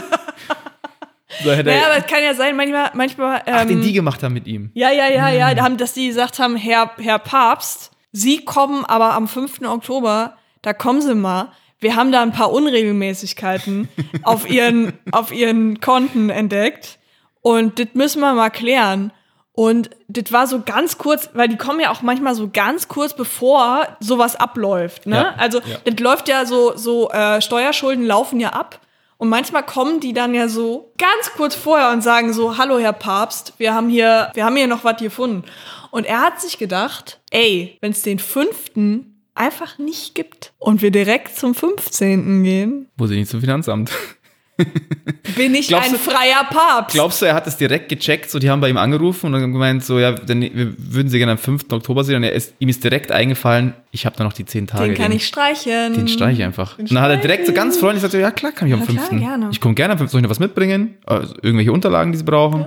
[1.44, 3.42] da hätte Naja, er, aber es kann ja sein, manchmal, manchmal.
[3.46, 4.70] ach, den ähm, die gemacht haben mit ihm.
[4.74, 5.38] Ja, ja, ja, Hm.
[5.38, 9.62] ja, da haben, dass die gesagt haben, Herr, Herr Papst, Sie kommen aber am 5.
[9.66, 11.50] Oktober, da kommen Sie mal.
[11.80, 13.88] Wir haben da ein paar Unregelmäßigkeiten
[14.22, 16.98] auf ihren, auf ihren Konten entdeckt.
[17.40, 19.12] Und das müssen wir mal klären.
[19.54, 23.14] Und das war so ganz kurz, weil die kommen ja auch manchmal so ganz kurz
[23.14, 25.06] bevor sowas abläuft.
[25.06, 25.16] Ne?
[25.16, 25.76] Ja, Also ja.
[25.84, 28.80] das läuft ja so, so äh, Steuerschulden laufen ja ab.
[29.22, 32.92] Und manchmal kommen die dann ja so ganz kurz vorher und sagen so, hallo Herr
[32.92, 35.44] Papst, wir haben hier, wir haben hier noch was gefunden.
[35.92, 40.90] Und er hat sich gedacht, ey, wenn es den fünften einfach nicht gibt und wir
[40.90, 42.42] direkt zum 15.
[42.42, 43.92] gehen, Wo sie nicht zum Finanzamt.
[45.36, 46.94] bin ich Glaubst ein du- freier Papst.
[46.94, 48.30] Glaubst du, er hat es direkt gecheckt?
[48.30, 51.18] So, die haben bei ihm angerufen und dann gemeint, so, ja, dann, wir würden sie
[51.18, 51.64] gerne am 5.
[51.72, 52.16] Oktober sehen.
[52.16, 54.86] Und er ist, ihm ist direkt eingefallen, ich habe da noch die 10 Tage.
[54.86, 55.94] den kann ich streichen.
[55.94, 56.76] Den streich ich einfach.
[56.76, 58.80] Den Und dann hat er direkt so ganz freundlich gesagt, ja klar, kann ich am
[58.80, 59.08] Ja, 5.
[59.08, 59.48] klar, gerne.
[59.52, 60.10] Ich komme gerne am 5.
[60.10, 60.94] Soll ich noch was mitbringen?
[61.06, 62.66] Also, irgendwelche Unterlagen, die sie brauchen?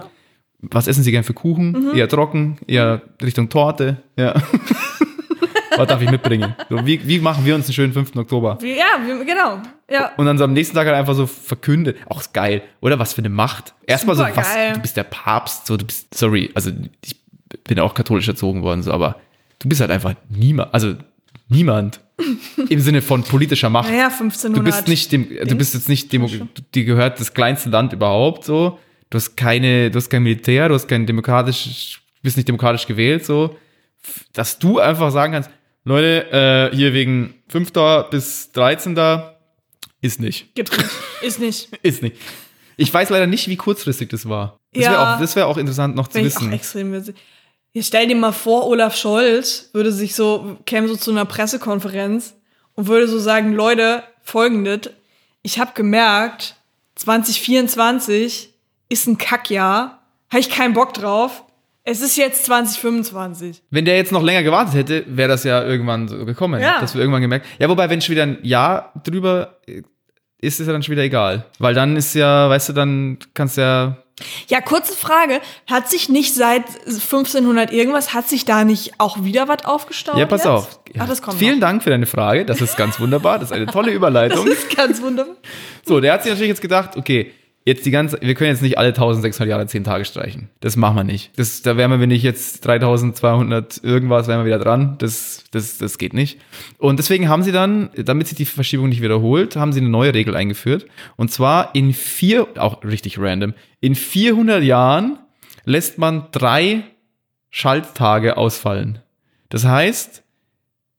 [0.62, 1.72] Was essen sie gerne für Kuchen?
[1.92, 1.96] Mhm.
[1.98, 2.58] Eher trocken?
[2.66, 3.98] Eher Richtung Torte?
[4.18, 4.34] Ja.
[5.78, 6.56] was darf ich mitbringen?
[6.70, 8.16] So, wie, wie machen wir uns einen schönen 5.
[8.16, 8.58] Oktober?
[8.64, 9.62] Ja, genau.
[9.90, 10.14] Ja.
[10.18, 11.98] Und dann so am nächsten Tag halt einfach so verkündet.
[12.10, 12.64] Auch ist geil.
[12.82, 13.76] Oder was für eine Macht.
[13.86, 16.72] Erstmal so, was, du bist der Papst, so, du bist, sorry, also
[17.04, 17.18] ich
[17.64, 19.18] bin auch katholisch erzogen worden, so, aber
[19.60, 20.96] du bist halt einfach niemand, also
[21.50, 22.00] niemand.
[22.70, 23.90] Im Sinne von politischer Macht.
[23.90, 24.58] Naja, 1500.
[24.58, 26.30] Du bist nicht dem, du bist jetzt nicht Demo,
[26.74, 28.80] dir gehört das kleinste Land überhaupt so.
[29.10, 33.26] Du hast keine, du hast kein Militär, du hast kein demokratisch, bist nicht demokratisch gewählt
[33.26, 33.58] so.
[34.34, 35.50] Dass du einfach sagen kannst,
[35.84, 37.72] Leute, äh, hier wegen 5.
[38.10, 38.96] bis 13.
[40.06, 40.54] ist nicht.
[40.56, 40.90] Gibt's nicht.
[41.22, 41.70] Ist nicht.
[41.84, 42.18] Ist nicht.
[42.78, 44.58] Ich weiß leider nicht, wie kurzfristig das war.
[44.74, 44.92] Das Ja.
[44.92, 46.52] wäre auch, das wär auch interessant noch zu Bin ich auch wissen.
[46.54, 47.16] extrem witzig.
[47.80, 52.36] Stell dir mal vor, Olaf Scholz würde sich so, käme so zu einer Pressekonferenz
[52.74, 54.90] und würde so sagen, Leute, folgendes,
[55.42, 56.56] ich habe gemerkt,
[56.96, 58.50] 2024
[58.90, 61.44] ist ein Kackjahr, habe ich keinen Bock drauf.
[61.84, 63.62] Es ist jetzt 2025.
[63.70, 66.60] Wenn der jetzt noch länger gewartet hätte, wäre das ja irgendwann so gekommen.
[66.62, 66.80] Ja.
[66.82, 67.46] Dass wir irgendwann gemerkt.
[67.60, 69.84] Ja, wobei, wenn schon wieder ein Jahr drüber äh,
[70.42, 71.46] ist, ist ja dann schon wieder egal.
[71.60, 73.98] Weil dann ist ja, weißt du, dann kannst du ja.
[74.48, 79.50] Ja, kurze Frage, hat sich nicht seit 1500 irgendwas, hat sich da nicht auch wieder
[79.50, 80.18] was aufgestaut?
[80.18, 80.48] Ja, pass jetzt?
[80.48, 80.80] auf.
[80.94, 81.02] Ja.
[81.04, 81.68] Ach, das kommt Vielen noch.
[81.68, 82.46] Dank für deine Frage.
[82.46, 83.40] Das ist ganz wunderbar.
[83.40, 84.48] Das ist eine tolle Das Überleitung.
[84.48, 85.36] ist ganz wunderbar.
[85.86, 87.34] So, der hat sich natürlich jetzt gedacht, okay,
[87.66, 90.50] jetzt die ganze, wir können jetzt nicht alle 1600 Jahre 10 Tage streichen.
[90.60, 91.38] Das machen wir nicht.
[91.38, 94.96] Das, da wären wir, wenn ich jetzt 3200 irgendwas, wären wir wieder dran.
[95.00, 96.40] Das, das, das geht nicht.
[96.78, 100.14] Und deswegen haben sie dann, damit sich die Verschiebung nicht wiederholt, haben sie eine neue
[100.14, 100.86] Regel eingeführt.
[101.16, 105.18] Und zwar in vier, auch richtig random, in 400 Jahren
[105.66, 106.84] lässt man drei
[107.50, 109.00] Schalttage ausfallen.
[109.50, 110.24] Das heißt,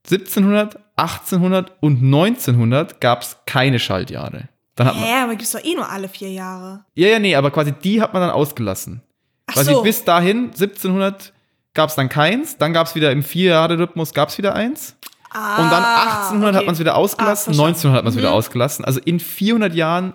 [0.05, 4.49] 1700, 1800 und 1900 gab es keine Schaltjahre.
[4.77, 6.85] Dann hat man, Hä, aber gibt's doch eh nur alle vier Jahre.
[6.95, 9.01] ja, ja, nee, aber quasi die hat man dann ausgelassen.
[9.47, 9.81] Ach Quasi so.
[9.83, 11.33] bis dahin, 1700
[11.73, 14.95] gab es dann keins, dann gab es wieder im Vier-Jahre-Rhythmus gab es wieder eins.
[15.31, 17.67] ah, und dann 1800 hat man es wieder Ah, ausgelassen, verstanden.
[17.69, 18.85] 1900 hat man es wieder ausgelassen.
[18.85, 20.13] Also in 400 Jahren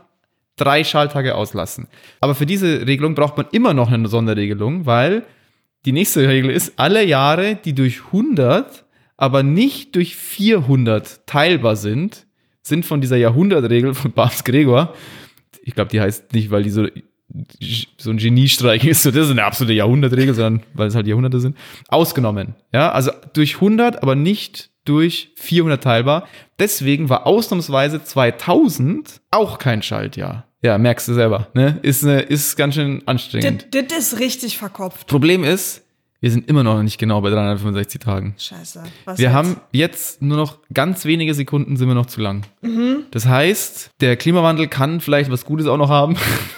[0.57, 1.89] drei Schalttage auslassen.
[2.21, 5.25] Aber für diese Regelung braucht man immer noch eine Sonderregelung, weil
[5.87, 8.85] die nächste Regel ist, alle Jahre, die durch 100,
[9.17, 12.27] aber nicht durch 400 teilbar sind,
[12.63, 14.95] sind von dieser Jahrhundertregel von Papst Gregor,
[15.63, 16.87] ich glaube, die heißt nicht, weil die so,
[17.97, 21.41] so ein Geniestreich ist, so das ist eine absolute Jahrhundertregel, sondern weil es halt Jahrhunderte
[21.41, 21.57] sind,
[21.89, 22.55] ausgenommen.
[22.73, 26.27] Ja, also durch 100, aber nicht durch 400 teilbar.
[26.59, 30.47] Deswegen war ausnahmsweise 2000 auch kein Schaltjahr.
[30.61, 31.79] Ja, merkst du selber, ne?
[31.83, 33.67] Ist, ne, ist ganz schön anstrengend.
[33.73, 35.09] Das, das ist richtig verkopft.
[35.09, 35.82] Problem ist,
[36.23, 38.37] wir sind immer noch nicht genau bei 365 Tagen.
[38.39, 38.85] Scheiße.
[39.05, 39.35] Was Wir jetzt?
[39.35, 42.43] haben jetzt nur noch ganz wenige Sekunden sind wir noch zu lang.
[42.61, 43.07] Mhm.
[43.11, 46.17] Das heißt, der Klimawandel kann vielleicht was Gutes auch noch haben,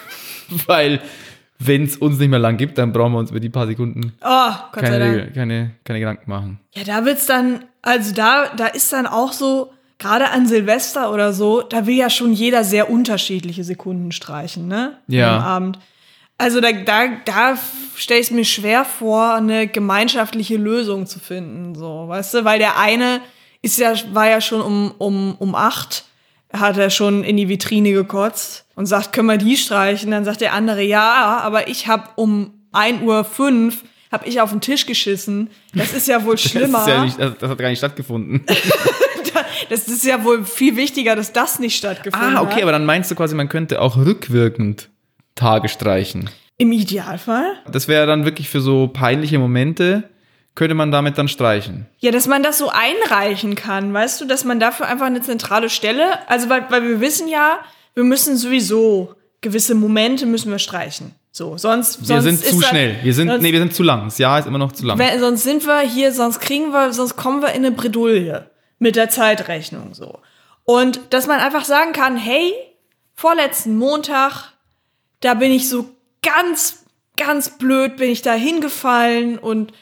[0.67, 1.01] weil
[1.59, 4.13] wenn es uns nicht mehr lang gibt, dann brauchen wir uns über die paar Sekunden
[4.23, 6.61] Oh, keine, keine, keine Gedanken machen.
[6.75, 11.33] Ja, da wird's dann, also da, da ist dann auch so, gerade an Silvester oder
[11.33, 14.99] so, da will ja schon jeder sehr unterschiedliche Sekunden streichen, ne?
[15.07, 15.39] Ja.
[15.39, 15.79] Am Abend.
[16.45, 17.59] Also da, da, da
[17.97, 22.59] stelle ich es mir schwer vor, eine gemeinschaftliche Lösung zu finden, so, weißt du, weil
[22.59, 23.23] der eine
[23.63, 26.05] ist ja, war ja schon um, um, um acht,
[26.53, 30.11] hat er schon in die Vitrine gekotzt und sagt, können wir die streichen?
[30.11, 33.83] Dann sagt der andere, ja, aber ich habe um 1 Uhr fünf
[34.13, 35.49] hab ich auf den Tisch geschissen.
[35.73, 36.81] Das ist ja wohl schlimmer.
[36.85, 38.45] Das, ist ja nicht, das, das hat gar nicht stattgefunden.
[39.69, 42.63] Das ist ja wohl viel wichtiger, dass das nicht stattgefunden ah, okay, hat.
[42.63, 44.91] aber dann meinst du quasi, man könnte auch rückwirkend
[45.35, 46.31] Tage streichen.
[46.57, 47.55] Im Idealfall.
[47.71, 50.05] Das wäre dann wirklich für so peinliche Momente,
[50.55, 51.87] könnte man damit dann streichen.
[51.99, 55.69] Ja, dass man das so einreichen kann, weißt du, dass man dafür einfach eine zentrale
[55.69, 57.59] Stelle, also weil, weil wir wissen ja,
[57.95, 61.13] wir müssen sowieso gewisse Momente müssen wir streichen.
[61.33, 62.97] So, sonst, Wir sonst sind zu das- schnell.
[63.03, 64.05] Wir sind, sonst, nee, wir sind zu lang.
[64.05, 64.97] Das Jahr ist immer noch zu lang.
[64.99, 68.95] wenn, sonst sind wir hier, sonst kriegen wir, sonst kommen wir in eine Bredouille mit
[68.95, 70.21] der Zeitrechnung so.
[70.63, 72.53] Und dass man einfach sagen kann, hey,
[73.15, 74.53] vorletzten Montag,
[75.25, 75.89] da bin ich so
[76.23, 76.85] ganz,
[77.17, 79.73] ganz blöd, bin ich da hingefallen und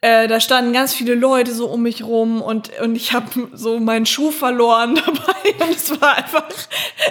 [0.00, 3.78] äh, da standen ganz viele Leute so um mich rum und, und ich habe so
[3.78, 6.48] meinen Schuh verloren dabei und es war einfach,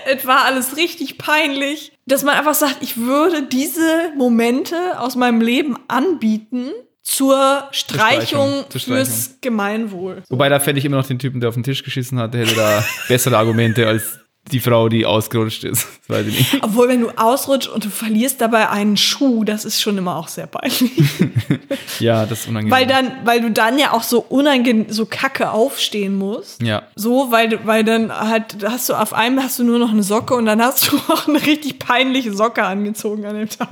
[0.08, 5.40] es war alles richtig peinlich, dass man einfach sagt, ich würde diese Momente aus meinem
[5.40, 6.72] Leben anbieten
[7.04, 9.38] zur Streichung, zur fürs Streichung.
[9.42, 10.24] Gemeinwohl.
[10.30, 12.42] Wobei, da fände ich immer noch den Typen, der auf den Tisch geschissen hat, der
[12.42, 14.19] hätte da bessere Argumente als
[14.52, 15.88] die Frau, die ausgerutscht ist.
[16.10, 16.64] Das weiß ich nicht.
[16.64, 20.28] Obwohl, wenn du ausrutschst und du verlierst dabei einen Schuh, das ist schon immer auch
[20.28, 20.92] sehr peinlich.
[22.00, 22.72] Ja, das ist unangenehm.
[22.72, 26.62] weil dann, weil du dann ja auch so unangenehm, so kacke aufstehen musst.
[26.62, 26.84] ja.
[26.96, 30.02] So, weil, du- weil dann halt hast du auf einmal hast du nur noch eine
[30.04, 33.70] Socke und dann hast du auch eine richtig peinliche Socke angezogen an dem Tag.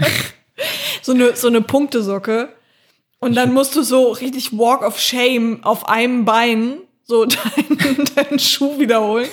[1.02, 2.50] so eine, so eine Punktesocke.
[3.20, 6.74] Und dann musst du so richtig Walk of Shame auf einem Bein
[7.06, 9.30] so deinen, deinen Schuh wiederholen.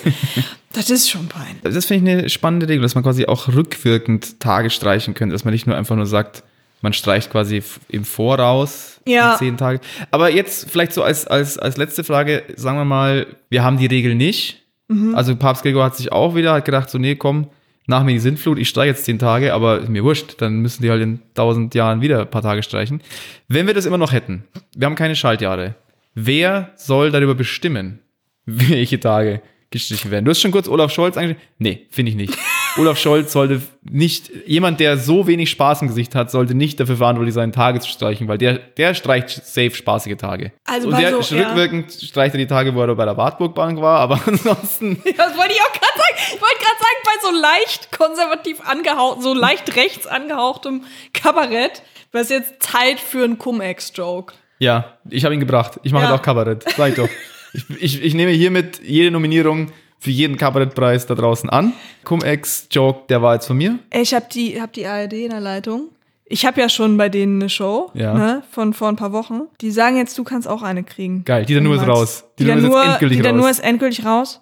[0.75, 1.61] Das ist schon peinlich.
[1.63, 5.45] Das finde ich eine spannende Regel, dass man quasi auch rückwirkend Tage streichen könnte, dass
[5.45, 6.43] man nicht nur einfach nur sagt,
[6.81, 9.33] man streicht quasi im Voraus Ja.
[9.33, 9.79] die zehn Tage.
[10.11, 13.85] Aber jetzt vielleicht so als, als, als letzte Frage, sagen wir mal, wir haben die
[13.87, 14.63] Regel nicht.
[14.87, 15.15] Mhm.
[15.15, 17.47] Also Papst Gregor hat sich auch wieder hat gedacht, so nee, komm,
[17.87, 20.89] nach mir die Sintflut, ich streiche jetzt zehn Tage, aber mir wurscht, dann müssen die
[20.89, 23.01] halt in tausend Jahren wieder ein paar Tage streichen.
[23.47, 24.43] Wenn wir das immer noch hätten,
[24.75, 25.75] wir haben keine Schaltjahre,
[26.13, 27.99] wer soll darüber bestimmen,
[28.45, 29.41] welche Tage
[29.75, 30.25] gestrichen werden?
[30.25, 31.47] Du hast schon kurz Olaf Scholz angesprochen.
[31.59, 32.37] Nee, finde ich nicht.
[32.77, 36.97] Olaf Scholz sollte nicht, jemand, der so wenig Spaß im Gesicht hat, sollte nicht dafür
[36.97, 40.51] verantwortlich sein, Tage zu streichen, weil der, der streicht safe spaßige Tage.
[40.65, 41.47] Also Und bei der so- ja.
[41.47, 45.53] rückwirkend streicht er die Tage, wo er bei der Wartburgbank war, aber ansonsten Das wollte
[45.53, 46.15] ich auch gerade sagen.
[46.33, 52.23] Ich wollte gerade sagen, bei so leicht konservativ angehaucht, so leicht rechts angehauchtem Kabarett, wäre
[52.23, 54.33] es jetzt Zeit für einen Cum-Ex-Joke.
[54.59, 55.79] Ja, ich habe ihn gebracht.
[55.83, 56.11] Ich mache Ja.
[56.11, 56.63] jetzt auch Kabarett.
[56.75, 57.09] Sag ich doch.
[57.55, 61.73] Ich, ich, ich nehme hiermit jede Nominierung für jeden Kabarettpreis da draußen an.
[62.03, 63.79] Cum-Ex-Joke, der war jetzt von mir.
[63.93, 65.89] Ich habe die, hab die ARD in der Leitung.
[66.27, 68.13] Ich habe ja schon bei denen eine Show Ja.
[68.13, 69.41] ne, von vor ein paar Wochen.
[69.61, 71.23] Die sagen jetzt, du kannst auch eine kriegen.
[71.23, 72.23] Geil, Dieter Wenn Nuhr du ist raus.
[72.39, 73.37] Dieter Nuhr ist Nuhr, jetzt endgültig Dieter raus.
[73.39, 74.41] Nuhr ist endgültig raus.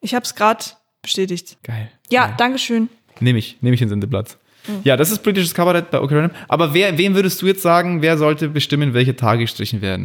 [0.00, 0.64] Ich habe es gerade
[1.02, 1.58] bestätigt.
[1.64, 1.90] Geil.
[2.10, 2.88] Ja, Dankeschön.
[3.20, 4.38] Nehme ich, nehme ich den Sendeplatz.
[4.82, 6.30] Ja, das ist politisches Kabarett bei Random.
[6.48, 10.04] Aber wer, wem würdest du jetzt sagen, wer sollte bestimmen, welche Tage gestrichen werden?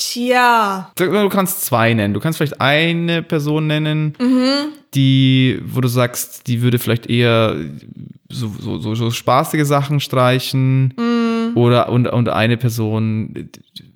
[0.00, 2.14] Tja, Du kannst zwei nennen.
[2.14, 4.72] Du kannst vielleicht eine Person nennen, Mhm.
[4.94, 7.54] die, wo du sagst, die würde vielleicht eher
[8.30, 10.94] so, so, so, so spaßige Sachen streichen.
[10.96, 11.56] Mhm.
[11.56, 13.50] Oder und, und eine Person.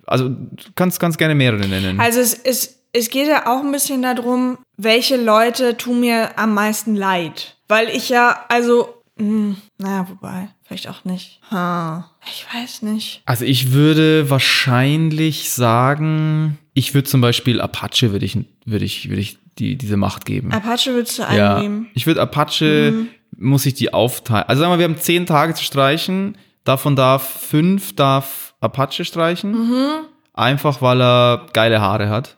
[0.07, 1.99] Also du kannst ganz gerne mehrere nennen.
[2.01, 6.53] also es, es, es geht ja auch ein bisschen darum, welche Leute tun mir am
[6.53, 7.57] meisten leid.
[7.69, 8.89] Weil ich ja, also,
[9.19, 11.41] mh, naja, wobei, vielleicht auch nicht.
[11.51, 13.23] Ha, ich weiß nicht.
[13.27, 19.21] Also ich würde wahrscheinlich sagen, ich würde zum Beispiel Apache würde ich, würde ich, würde
[19.21, 20.53] ich die, diese Macht geben.
[20.53, 21.89] Apache würdest du Ja, einnehmen.
[21.95, 23.07] ich würde Apache,
[23.37, 24.45] muss ich die aufteilen.
[24.49, 26.37] Also sagen wir, wir haben zehn Tage zu streichen.
[26.65, 29.55] Davon darf fünf darf Apache streichen.
[30.33, 32.37] Einfach weil er geile Haare hat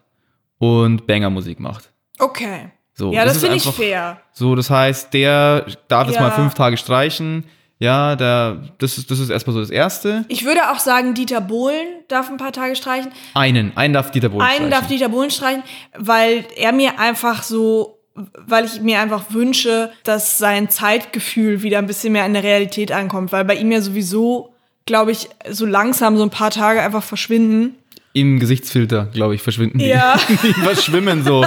[0.59, 1.91] und Banger-Musik macht.
[2.19, 2.71] Okay.
[2.95, 4.21] So, ja, das, ist finde ich fair.
[4.33, 6.23] So, das heißt, der darf jetzt Ja.
[6.23, 7.45] mal fünf Tage streichen.
[7.79, 10.25] Ja, der, das ist, das ist erstmal so das Erste.
[10.29, 13.13] Ich würde auch sagen, Dieter Bohlen darf ein paar Tage streichen.
[13.35, 14.71] Einen, einen darf Dieter Bohlen Einen streichen.
[14.71, 15.63] darf Dieter Bohlen streichen,
[15.97, 21.87] weil er mir einfach so, weil ich mir einfach wünsche, dass sein Zeitgefühl wieder ein
[21.87, 24.55] bisschen mehr in der Realität ankommt, weil bei ihm ja sowieso,
[24.87, 27.77] glaube ich, so langsam so ein paar Tage einfach verschwinden.
[28.17, 29.89] Im Gesichtsfilter, glaube ich, verschwinden die.
[29.89, 30.19] Ja.
[30.43, 31.45] Die verschwimmen so.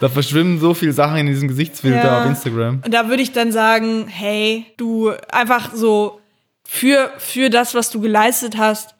[0.00, 2.22] Da verschwimmen so viele Sachen in diesem Gesichtsfilter Ja.
[2.22, 2.82] auf Instagram.
[2.84, 6.20] Und da würde ich dann sagen, hey, du einfach so
[6.64, 8.94] für, für das, was du geleistet hast,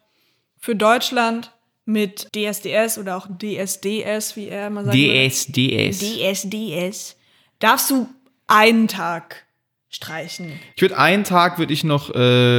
[0.59, 1.53] für Deutschland
[1.85, 4.97] mit DSDS oder auch DSDS, wie er immer sagt.
[4.97, 5.99] DSDS.
[5.99, 7.17] DSDS,
[7.59, 8.09] darfst du
[8.47, 9.45] einen Tag
[9.91, 10.53] streichen.
[10.77, 12.15] Ich würde einen Tag würde ich noch, äh,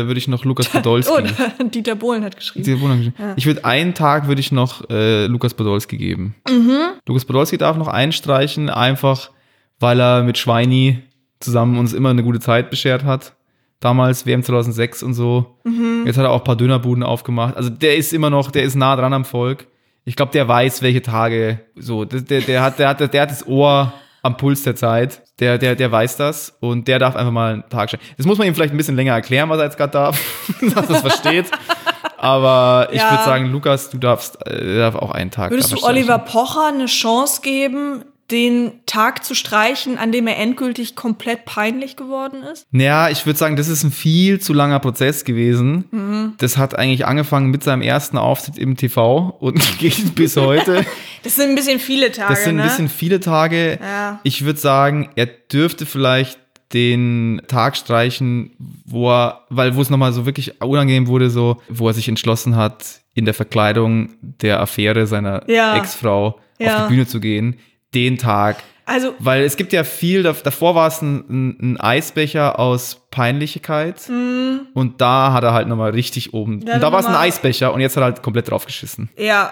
[0.05, 1.13] würde ich noch Lukas Podolski.
[1.13, 2.65] Oh, Dieter Bohlen hat geschrieben.
[2.65, 6.35] Dieter Bohlen- Ich würde einen Tag würde ich noch äh, Lukas Podolski geben.
[6.49, 6.77] Mhm.
[7.07, 9.31] Lukas Podolski darf noch einstreichen, einfach
[9.79, 10.99] weil er mit Schweini
[11.39, 13.33] zusammen uns immer eine gute Zeit beschert hat.
[13.79, 15.57] Damals WM 2006 und so.
[15.63, 16.03] Mhm.
[16.05, 17.55] Jetzt hat er auch ein paar Dönerbuden aufgemacht.
[17.57, 19.65] Also der ist immer noch, der ist nah dran am Volk.
[20.05, 22.05] Ich glaube, der weiß, welche Tage so.
[22.05, 23.91] Der, der, der, hat, der, hat, der hat das Ohr
[24.23, 25.23] am Puls der Zeit.
[25.39, 28.03] Der, der, der weiß das und der darf einfach mal einen Tag stellen.
[28.17, 30.19] Das muss man ihm vielleicht ein bisschen länger erklären, was er jetzt gerade darf,
[30.75, 31.45] dass er es versteht.
[32.17, 33.11] Aber ich Ja.
[33.11, 35.49] würde sagen, Lukas, du darfst, äh, darf auch einen Tag.
[35.51, 35.83] Würdest du er.
[35.85, 41.95] Oliver Pocher eine Chance geben, den Tag zu streichen, an dem er endgültig komplett peinlich
[41.95, 42.65] geworden ist?
[42.71, 45.85] Naja, ich würde sagen, das ist ein viel zu langer Prozess gewesen.
[45.91, 46.33] Mhm.
[46.37, 50.85] Das hat eigentlich angefangen mit seinem ersten Auftritt im TV und geht bis heute.
[51.23, 52.63] Das sind ein bisschen viele Tage, Das sind ne?
[52.63, 53.77] ein bisschen viele Tage.
[53.79, 54.19] Ja.
[54.23, 56.39] Ich würde sagen, er dürfte vielleicht
[56.73, 58.51] den Tag streichen,
[58.85, 62.55] wo er, weil wo es nochmal so wirklich unangenehm wurde, so, wo er sich entschlossen
[62.55, 65.77] hat, in der Verkleidung der Affäre seiner Ja.
[65.77, 66.87] Ex-Frau auf Ja.
[66.87, 67.57] die Bühne zu gehen.
[67.93, 68.57] Den Tag.
[68.85, 74.09] also, Weil es gibt ja viel, dav- davor war es ein, ein, Eisbecher aus Peinlichkeit
[74.09, 76.59] und da hat er halt nochmal richtig oben.
[76.61, 79.09] Und da war es ein Eisbecher und jetzt hat er halt komplett draufgeschissen.
[79.17, 79.51] ja.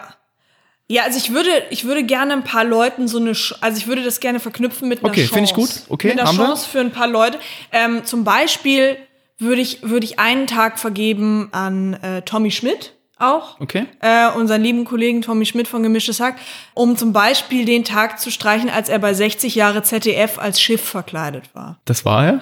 [0.92, 3.30] Ja, also ich würde, ich würde gerne ein paar Leuten so eine,
[3.62, 5.34] also ich würde das gerne verknüpfen mit einer Okay, Chance.
[5.36, 5.70] finde ich gut.
[5.88, 6.46] Okay, mit einer haben wir.
[6.48, 7.38] Chance für ein paar Leute.
[7.72, 8.98] Ähm, zum Beispiel
[9.38, 13.60] würde ich, würde ich einen Tag vergeben an äh, Tommy Schmidt auch.
[13.60, 13.86] Okay.
[14.02, 16.38] Äh, unseren lieben Kollegen Tommy Schmidt von Gemischtes Hack,
[16.74, 20.82] um zum Beispiel den Tag zu streichen, als er bei 60 Jahre ZDF als Schiff
[20.82, 21.80] verkleidet war.
[21.86, 22.42] Das war er?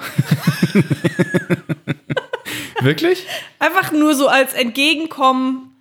[2.82, 3.26] Wirklich?
[3.60, 5.76] Einfach nur so als Entgegenkommen.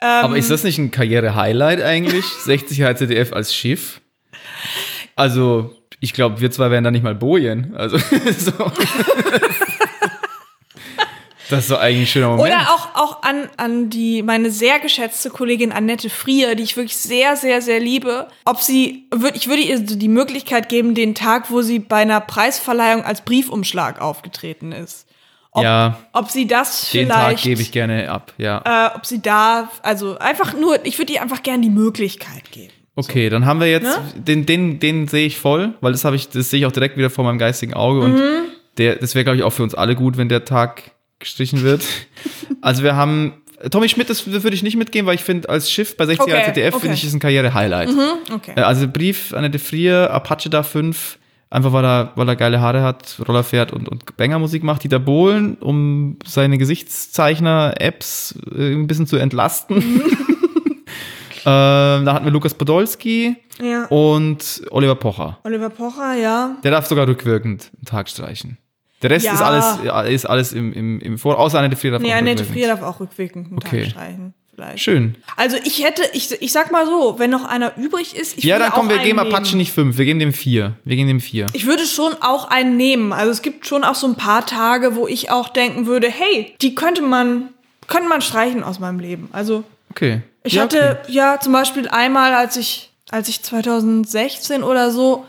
[0.00, 2.24] Aber ist das nicht ein Karriere-Highlight eigentlich?
[2.44, 4.00] 60 Jahre ZDF als Schiff?
[5.16, 7.74] Also, ich glaube, wir zwei wären da nicht mal Bojen.
[7.74, 7.98] Also,
[8.38, 8.52] so.
[11.50, 12.48] Das ist doch eigentlich ein schöner Moment.
[12.48, 16.96] Oder auch, auch an, an die, meine sehr geschätzte Kollegin Annette Frier, die ich wirklich
[16.96, 18.28] sehr, sehr, sehr liebe.
[18.44, 22.20] Ob sie, ich würde ihr so die Möglichkeit geben, den Tag, wo sie bei einer
[22.20, 25.06] Preisverleihung als Briefumschlag aufgetreten ist.
[25.52, 28.90] Ob, ja, ob sie das den vielleicht, Tag gebe ich gerne ab, ja.
[28.92, 32.72] äh, ob sie da, also einfach nur, ich würde ihr einfach gerne die Möglichkeit geben.
[32.94, 34.12] Okay, dann haben wir jetzt, Ne?
[34.22, 36.98] den, den, den sehe ich voll, weil das habe ich, das sehe ich auch direkt
[36.98, 38.44] wieder vor meinem geistigen Auge und Mhm.
[38.76, 40.82] der, das wäre, glaube ich, auch für uns alle gut, wenn der Tag
[41.18, 41.82] gestrichen wird.
[42.60, 43.34] also wir haben,
[43.70, 46.42] Tommy Schmidt, das würde ich nicht mitgeben, weil ich finde, als Schiff bei 60 Jahre
[46.42, 46.80] Okay, ZDF okay.
[46.82, 47.90] finde ich, ist ein Karriere-Highlight.
[48.32, 48.52] Okay.
[48.56, 51.18] Äh, Also Brief an De Frier, Apache da 5,
[51.50, 54.84] einfach weil er, weil er geile Haare hat, Roller fährt und, und Banger-Musik macht.
[54.84, 59.82] Dieter Bohlen, um seine Gesichtszeichner-Apps äh, ein bisschen zu entlasten.
[61.44, 63.86] ähm, da hatten wir Lukas Podolski Ja.
[63.86, 65.38] und Oliver Pocher.
[65.44, 66.56] Oliver Pocher, ja.
[66.62, 68.58] Der darf sogar rückwirkend einen Tag streichen.
[69.02, 69.34] Der Rest Ja.
[69.34, 72.40] ist alles, ist alles im, im, im Vor, außer Annette Frier darf Nee, auch Annette
[72.42, 72.54] rückwirkend.
[72.56, 73.88] Frier darf auch rückwirkend einen Okay.
[73.90, 74.34] Streichen.
[74.54, 74.80] Vielleicht.
[74.80, 75.14] Schön.
[75.36, 78.56] Also ich hätte, ich, ich sag mal so, wenn noch einer übrig ist, ich Ja,
[78.56, 80.72] würde dann kommen auch wir geben Apache nicht fünf, wir geben dem vier.
[80.84, 81.46] Wir geben dem vier.
[81.52, 83.12] Ich würde schon auch einen nehmen.
[83.12, 86.54] Also es gibt schon auch so ein paar Tage, wo ich auch denken würde, hey,
[86.60, 87.50] die könnte man,
[87.86, 89.28] könnte man streichen aus meinem Leben.
[89.30, 90.22] Also Okay.
[90.42, 91.12] ich Ja, hatte okay.
[91.12, 95.24] ja zum Beispiel einmal, als ich, als ich 2016 oder so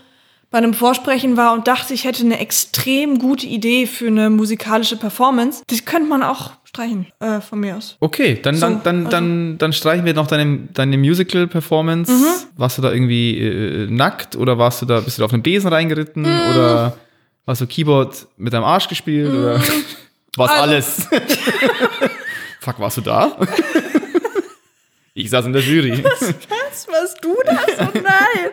[0.52, 4.98] bei einem Vorsprechen war und dachte, ich hätte eine extrem gute Idee für eine musikalische
[4.98, 7.98] Performance, das könnte man auch streichen, äh, von mir aus.
[8.00, 12.12] Okay, dann, dann, So, dann, also- dann, dann streichen wir noch deine, deine Musical-Performance.
[12.12, 12.26] Mhm.
[12.58, 15.44] Warst du da irgendwie äh, nackt oder warst du da, bist du da auf einem
[15.44, 16.52] Besen reingeritten Mhm.
[16.52, 16.98] oder
[17.46, 19.62] hast du Keyboard mit deinem Arsch gespielt oder
[20.36, 21.08] was Also- alles?
[22.62, 23.38] Fuck, warst du da?
[25.14, 26.04] ich saß in der Jury.
[26.04, 27.88] Was, was du das?
[27.88, 28.52] Oh nein.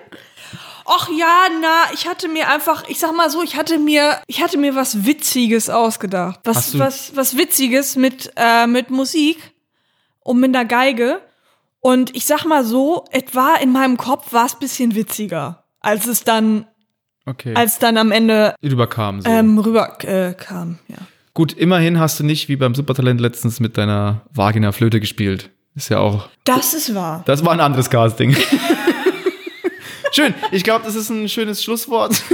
[0.89, 4.41] Och ja, na, ich hatte mir einfach, ich sag mal so, ich hatte mir, ich
[4.41, 6.41] hatte mir was Witziges ausgedacht.
[6.45, 9.39] Was, was, was Witziges mit, äh, mit Musik
[10.21, 11.21] und mit einer Geige.
[11.81, 15.65] Und ich sag mal so, es war in meinem Kopf war es ein bisschen witziger,
[15.81, 16.67] als es dann,
[17.29, 17.55] Okay.
[17.57, 19.29] als dann am Ende Rüberkam so.
[19.29, 20.79] ähm, rüber äh, kam.
[20.87, 20.99] Ja.
[21.35, 25.51] Gut, immerhin hast du nicht wie beim Supertalent letztens mit deiner Vagina Flöte gespielt.
[25.75, 26.29] Ist ja auch.
[26.45, 27.23] Das ist wahr.
[27.27, 28.37] Das war ein anderes Casting.
[30.17, 30.33] Schön.
[30.51, 32.23] Ich glaube, das ist ein schönes Schlusswort.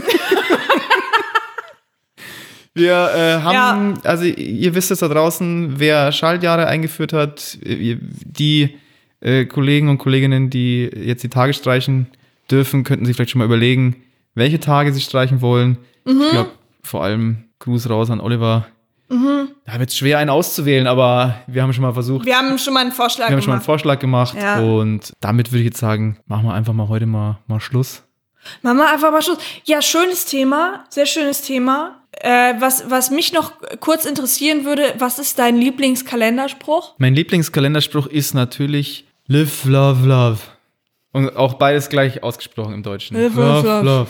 [2.75, 8.79] Wir äh, haben, also ihr wisst es da draußen, wer Schaltjahre eingeführt hat, ihr- die
[9.21, 12.07] äh, Kollegen und Kolleginnen, die jetzt die Tage streichen
[12.53, 13.97] dürfen, könnten sich vielleicht schon mal überlegen,
[14.37, 15.77] welche Tage sie streichen wollen.
[16.07, 16.51] Ich glaube,
[16.85, 18.69] vor allem Gruß raus an Oliver.
[19.67, 22.73] Da wird es schwer, einen auszuwählen, aber wir haben schon mal versucht, Wir haben schon
[22.75, 23.67] mal einen Vorschlag wir haben schon mal einen gemacht.
[23.67, 24.61] Vorschlag gemacht Ja.
[24.61, 28.03] und damit würde ich jetzt sagen, machen wir einfach mal heute mal, mal Schluss.
[28.63, 29.39] Machen wir einfach mal Schluss.
[29.65, 31.99] Ja, schönes Thema, sehr schönes Thema.
[32.21, 36.95] Äh, was, was mich noch kurz interessieren würde, was ist dein Lieblingskalenderspruch?
[36.99, 40.39] Mein Lieblingskalenderspruch ist natürlich Live, Love, Love.
[41.13, 43.17] Und auch beides gleich ausgesprochen im Deutschen.
[43.17, 43.85] Live, love, love.
[43.85, 44.09] Love.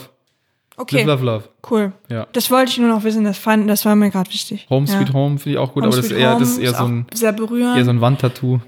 [0.83, 1.45] Okay, Live, Love, Love.
[1.71, 1.93] cool.
[2.09, 2.27] Ja.
[2.33, 4.67] Das wollte ich nur noch wissen, das, fand, das war mir gerade wichtig.
[4.71, 4.97] Home ja.
[4.99, 6.85] Sweet Home finde ich auch gut, Home aber das ist, eher, das ist eher so
[6.85, 7.77] ein, Sehr berührend.
[7.79, 8.61] eher so ein Wandtattoo.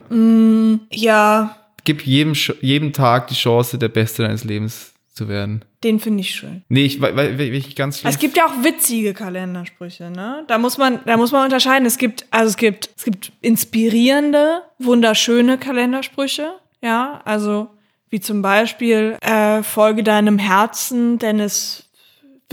[0.90, 1.56] ja,
[1.86, 5.62] Gib jedem, jedem Tag die Chance, der Beste deines Lebens zu werden.
[5.84, 6.64] den finde ich schön.
[6.68, 8.10] Nee, ich, weil, weil, weil ich ganz schlimm.
[8.10, 10.44] Es gibt ja auch witzige Kalendersprüche, ne?
[10.48, 11.86] Da muss man, da muss man unterscheiden.
[11.86, 17.20] Es gibt, also es gibt, es gibt inspirierende, wunderschöne Kalendersprüche, ja.
[17.24, 17.68] Also
[18.10, 21.83] wie zum Beispiel äh, folge deinem Herzen, denn es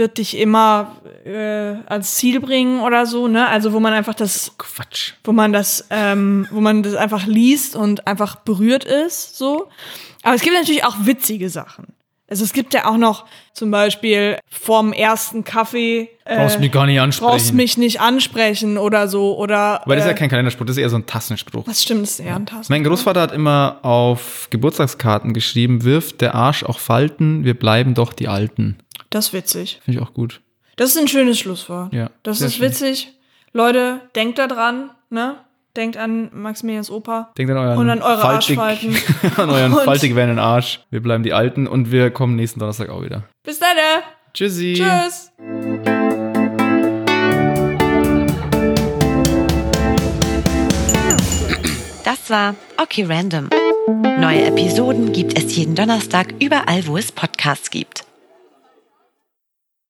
[0.02, 3.48] wird dich immer äh, ans Ziel bringen oder so, ne?
[3.48, 5.14] Also wo man einfach das, Quatsch.
[5.24, 9.70] wo man das, ähm, wo man das einfach liest und einfach berührt ist, so.
[10.24, 11.94] Aber es gibt natürlich auch witzige Sachen.
[12.32, 16.86] Also es gibt ja auch noch zum Beispiel vorm ersten Kaffee äh, Brauchst mich gar
[16.86, 17.30] nicht ansprechen.
[17.30, 20.78] brauchst mich nicht ansprechen oder so oder Aber das ist ja äh, kein Kalenderspruch, das
[20.78, 21.68] ist eher so ein Tassenspruch.
[21.68, 22.72] was stimmt, das ist eher ein Tasten.
[22.72, 28.14] Mein Großvater hat immer auf Geburtstagskarten geschrieben, wirft der Arsch auch Falten, wir bleiben doch
[28.14, 28.78] die Alten.
[29.10, 29.82] Das ist witzig.
[29.84, 30.40] Finde ich auch gut.
[30.78, 31.92] Das ist ein schönes Schlusswort.
[31.94, 32.70] Ja, Das ist schön.
[32.70, 33.12] witzig.
[33.52, 35.36] Leute, denkt da dran, ne?
[35.76, 37.32] Denkt an Maximilians Opa.
[37.38, 38.98] Denkt an euren Und an eure faltig, Arschfalten.
[39.38, 40.82] an euren Und- faltig werdenden Arsch.
[40.90, 43.24] Wir bleiben die Alten und wir kommen nächsten Donnerstag auch wieder.
[43.44, 43.68] Bis dann.
[44.34, 44.74] Tschüssi.
[44.78, 45.32] Tschüss.
[52.04, 53.50] Das war Okay Random.
[54.20, 58.06] Neue Episoden gibt es jeden Donnerstag überall, wo es Podcasts gibt.